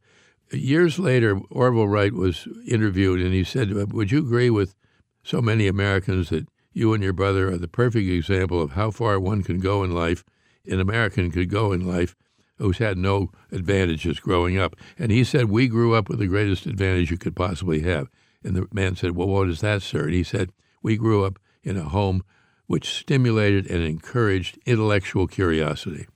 years 0.53 0.99
later, 0.99 1.41
Orville 1.51 1.89
Wright 1.89 2.13
was 2.13 2.47
interviewed, 2.67 3.21
and 3.21 3.33
he 3.33 3.45
said, 3.45 3.73
"Would 3.93 4.11
you 4.13 4.19
agree 4.19 4.51
with 4.51 4.75
so 5.23 5.41
many 5.41 5.67
Americans 5.69 6.29
that 6.31 6.49
you 6.73 6.93
and 6.95 7.03
your 7.03 7.13
brother 7.15 7.49
are 7.51 7.59
the 7.59 7.69
perfect 7.69 8.09
example 8.09 8.61
of 8.63 8.73
how 8.73 8.91
far 8.91 9.19
one 9.19 9.43
can 9.43 9.59
go 9.61 9.83
in 9.83 9.91
life, 9.93 10.23
an 10.67 10.81
American 10.81 11.31
could 11.31 11.49
go 11.49 11.73
in 11.73 11.87
life, 11.87 12.15
who's 12.59 12.79
had 12.79 12.99
no 12.99 13.31
advantages 13.51 14.21
growing 14.21 14.59
up?" 14.59 14.77
And 14.99 15.11
he 15.11 15.25
said, 15.25 15.47
"We 15.47 15.69
grew 15.69 15.95
up 15.95 16.09
with 16.09 16.19
the 16.19 16.27
greatest 16.27 16.67
advantage 16.67 17.11
you 17.11 17.19
could 17.19 17.37
possibly 17.37 17.81
have." 17.81 18.09
And 18.45 18.55
the 18.55 18.67
man 18.73 18.97
said, 18.97 19.13
"Well, 19.13 19.29
what 19.29 19.49
is 19.49 19.61
that, 19.61 19.83
sir?" 19.83 20.05
And 20.05 20.15
he 20.15 20.23
said, 20.23 20.53
"We 20.83 20.97
grew 20.97 21.25
up 21.25 21.39
in 21.63 21.77
a 21.77 21.85
home." 21.85 22.23
Which 22.67 22.91
stimulated 22.91 23.67
and 23.71 23.83
encouraged 23.83 24.59
intellectual 24.67 25.27
curiosity. 25.27 26.07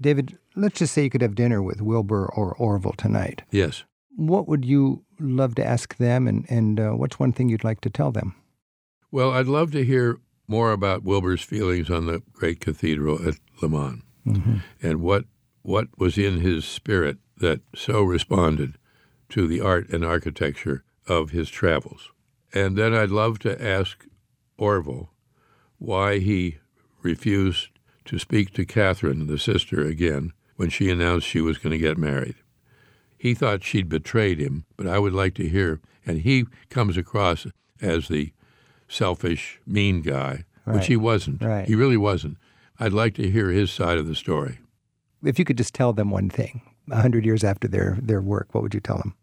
David, 0.00 0.38
let's 0.54 0.78
just 0.78 0.94
say 0.94 1.02
you 1.02 1.10
could 1.10 1.22
have 1.22 1.34
dinner 1.34 1.60
with 1.60 1.82
Wilbur 1.82 2.26
or 2.26 2.54
Orville 2.54 2.94
tonight. 2.96 3.42
Yes. 3.50 3.82
What 4.14 4.46
would 4.46 4.64
you 4.64 5.04
love 5.18 5.56
to 5.56 5.66
ask 5.66 5.96
them, 5.96 6.28
and, 6.28 6.46
and 6.48 6.78
uh, 6.78 6.90
what's 6.92 7.18
one 7.18 7.32
thing 7.32 7.48
you'd 7.48 7.64
like 7.64 7.80
to 7.80 7.90
tell 7.90 8.12
them? 8.12 8.36
Well, 9.10 9.32
I'd 9.32 9.48
love 9.48 9.72
to 9.72 9.84
hear 9.84 10.20
more 10.46 10.70
about 10.70 11.02
Wilbur's 11.02 11.42
feelings 11.42 11.90
on 11.90 12.06
the 12.06 12.22
great 12.32 12.60
cathedral 12.60 13.26
at 13.26 13.34
Le 13.60 13.68
Mans 13.68 14.02
and 14.82 15.00
what 15.00 15.24
what 15.66 15.88
was 15.98 16.16
in 16.16 16.38
his 16.40 16.64
spirit 16.64 17.18
that 17.36 17.60
so 17.74 18.00
responded 18.02 18.74
to 19.28 19.48
the 19.48 19.60
art 19.60 19.88
and 19.90 20.04
architecture 20.04 20.84
of 21.08 21.30
his 21.30 21.50
travels. 21.50 22.10
And 22.54 22.76
then 22.78 22.94
I'd 22.94 23.10
love 23.10 23.40
to 23.40 23.60
ask 23.62 24.06
Orville 24.56 25.10
why 25.78 26.18
he 26.20 26.58
refused 27.02 27.68
to 28.04 28.18
speak 28.20 28.52
to 28.54 28.64
Katharine, 28.64 29.26
the 29.26 29.38
sister, 29.38 29.84
again 29.84 30.32
when 30.54 30.70
she 30.70 30.88
announced 30.88 31.26
she 31.26 31.40
was 31.40 31.58
going 31.58 31.72
to 31.72 31.78
get 31.78 31.98
married. 31.98 32.36
He 33.18 33.34
thought 33.34 33.64
she'd 33.64 33.88
betrayed 33.88 34.38
him, 34.38 34.64
but 34.76 34.86
I 34.86 35.00
would 35.00 35.12
like 35.12 35.34
to 35.34 35.48
hear, 35.48 35.80
and 36.06 36.20
he 36.20 36.46
comes 36.70 36.96
across 36.96 37.46
as 37.82 38.06
the 38.08 38.32
selfish, 38.88 39.60
mean 39.66 40.00
guy, 40.00 40.44
Right. 40.64 40.76
which 40.76 40.86
he 40.86 40.96
wasn't. 40.96 41.42
Right. 41.42 41.66
He 41.66 41.74
really 41.74 41.96
wasn't. 41.96 42.38
I'd 42.78 42.92
like 42.92 43.14
to 43.14 43.30
hear 43.30 43.50
his 43.50 43.70
side 43.70 43.98
of 43.98 44.06
the 44.06 44.14
story. 44.14 44.58
If 45.26 45.38
you 45.38 45.44
could 45.44 45.58
just 45.58 45.74
tell 45.74 45.92
them 45.92 46.10
one 46.10 46.30
thing, 46.30 46.62
a 46.90 47.00
hundred 47.00 47.24
years 47.24 47.42
after 47.42 47.66
their, 47.66 47.98
their 48.00 48.22
work, 48.22 48.54
what 48.54 48.62
would 48.62 48.74
you 48.74 48.80
tell 48.80 48.98
them? 48.98 49.14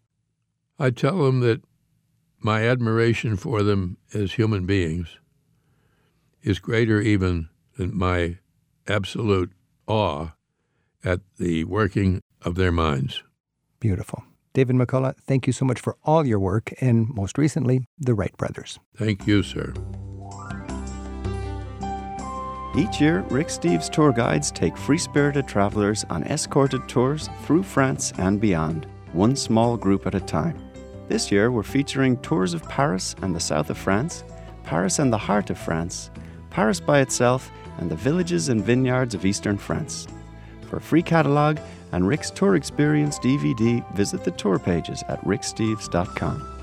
I'd 0.78 0.96
tell 0.96 1.24
them 1.24 1.40
that 1.40 1.62
my 2.40 2.68
admiration 2.68 3.36
for 3.36 3.62
them 3.62 3.96
as 4.12 4.34
human 4.34 4.66
beings 4.66 5.18
is 6.42 6.58
greater 6.58 7.00
even 7.00 7.48
than 7.78 7.96
my 7.96 8.36
absolute 8.86 9.52
awe 9.86 10.28
at 11.02 11.20
the 11.38 11.64
working 11.64 12.20
of 12.42 12.56
their 12.56 12.72
minds. 12.72 13.22
Beautiful. 13.80 14.24
David 14.52 14.76
McCullough, 14.76 15.16
thank 15.26 15.46
you 15.46 15.52
so 15.52 15.64
much 15.64 15.80
for 15.80 15.96
all 16.04 16.26
your 16.26 16.38
work, 16.38 16.72
and 16.80 17.08
most 17.08 17.38
recently, 17.38 17.86
the 17.98 18.14
Wright 18.14 18.36
brothers. 18.36 18.78
Thank 18.94 19.26
you, 19.26 19.42
sir. 19.42 19.72
Each 22.76 23.00
year, 23.00 23.20
Rick 23.30 23.48
Steves 23.48 23.88
tour 23.88 24.10
guides 24.10 24.50
take 24.50 24.76
free 24.76 24.98
spirited 24.98 25.46
travelers 25.46 26.04
on 26.10 26.24
escorted 26.24 26.88
tours 26.88 27.30
through 27.44 27.62
France 27.62 28.12
and 28.18 28.40
beyond, 28.40 28.88
one 29.12 29.36
small 29.36 29.76
group 29.76 30.08
at 30.08 30.14
a 30.16 30.20
time. 30.20 30.58
This 31.06 31.30
year, 31.30 31.52
we're 31.52 31.62
featuring 31.62 32.16
tours 32.16 32.52
of 32.52 32.68
Paris 32.68 33.14
and 33.22 33.32
the 33.32 33.38
south 33.38 33.70
of 33.70 33.78
France, 33.78 34.24
Paris 34.64 34.98
and 34.98 35.12
the 35.12 35.18
heart 35.18 35.50
of 35.50 35.58
France, 35.58 36.10
Paris 36.50 36.80
by 36.80 36.98
itself, 36.98 37.48
and 37.78 37.88
the 37.88 37.96
villages 37.96 38.48
and 38.48 38.64
vineyards 38.64 39.14
of 39.14 39.24
eastern 39.24 39.56
France. 39.56 40.08
For 40.68 40.78
a 40.78 40.80
free 40.80 41.02
catalogue 41.02 41.60
and 41.92 42.08
Rick's 42.08 42.32
Tour 42.32 42.56
Experience 42.56 43.20
DVD, 43.20 43.88
visit 43.94 44.24
the 44.24 44.32
tour 44.32 44.58
pages 44.58 45.04
at 45.08 45.20
ricksteves.com. 45.24 46.53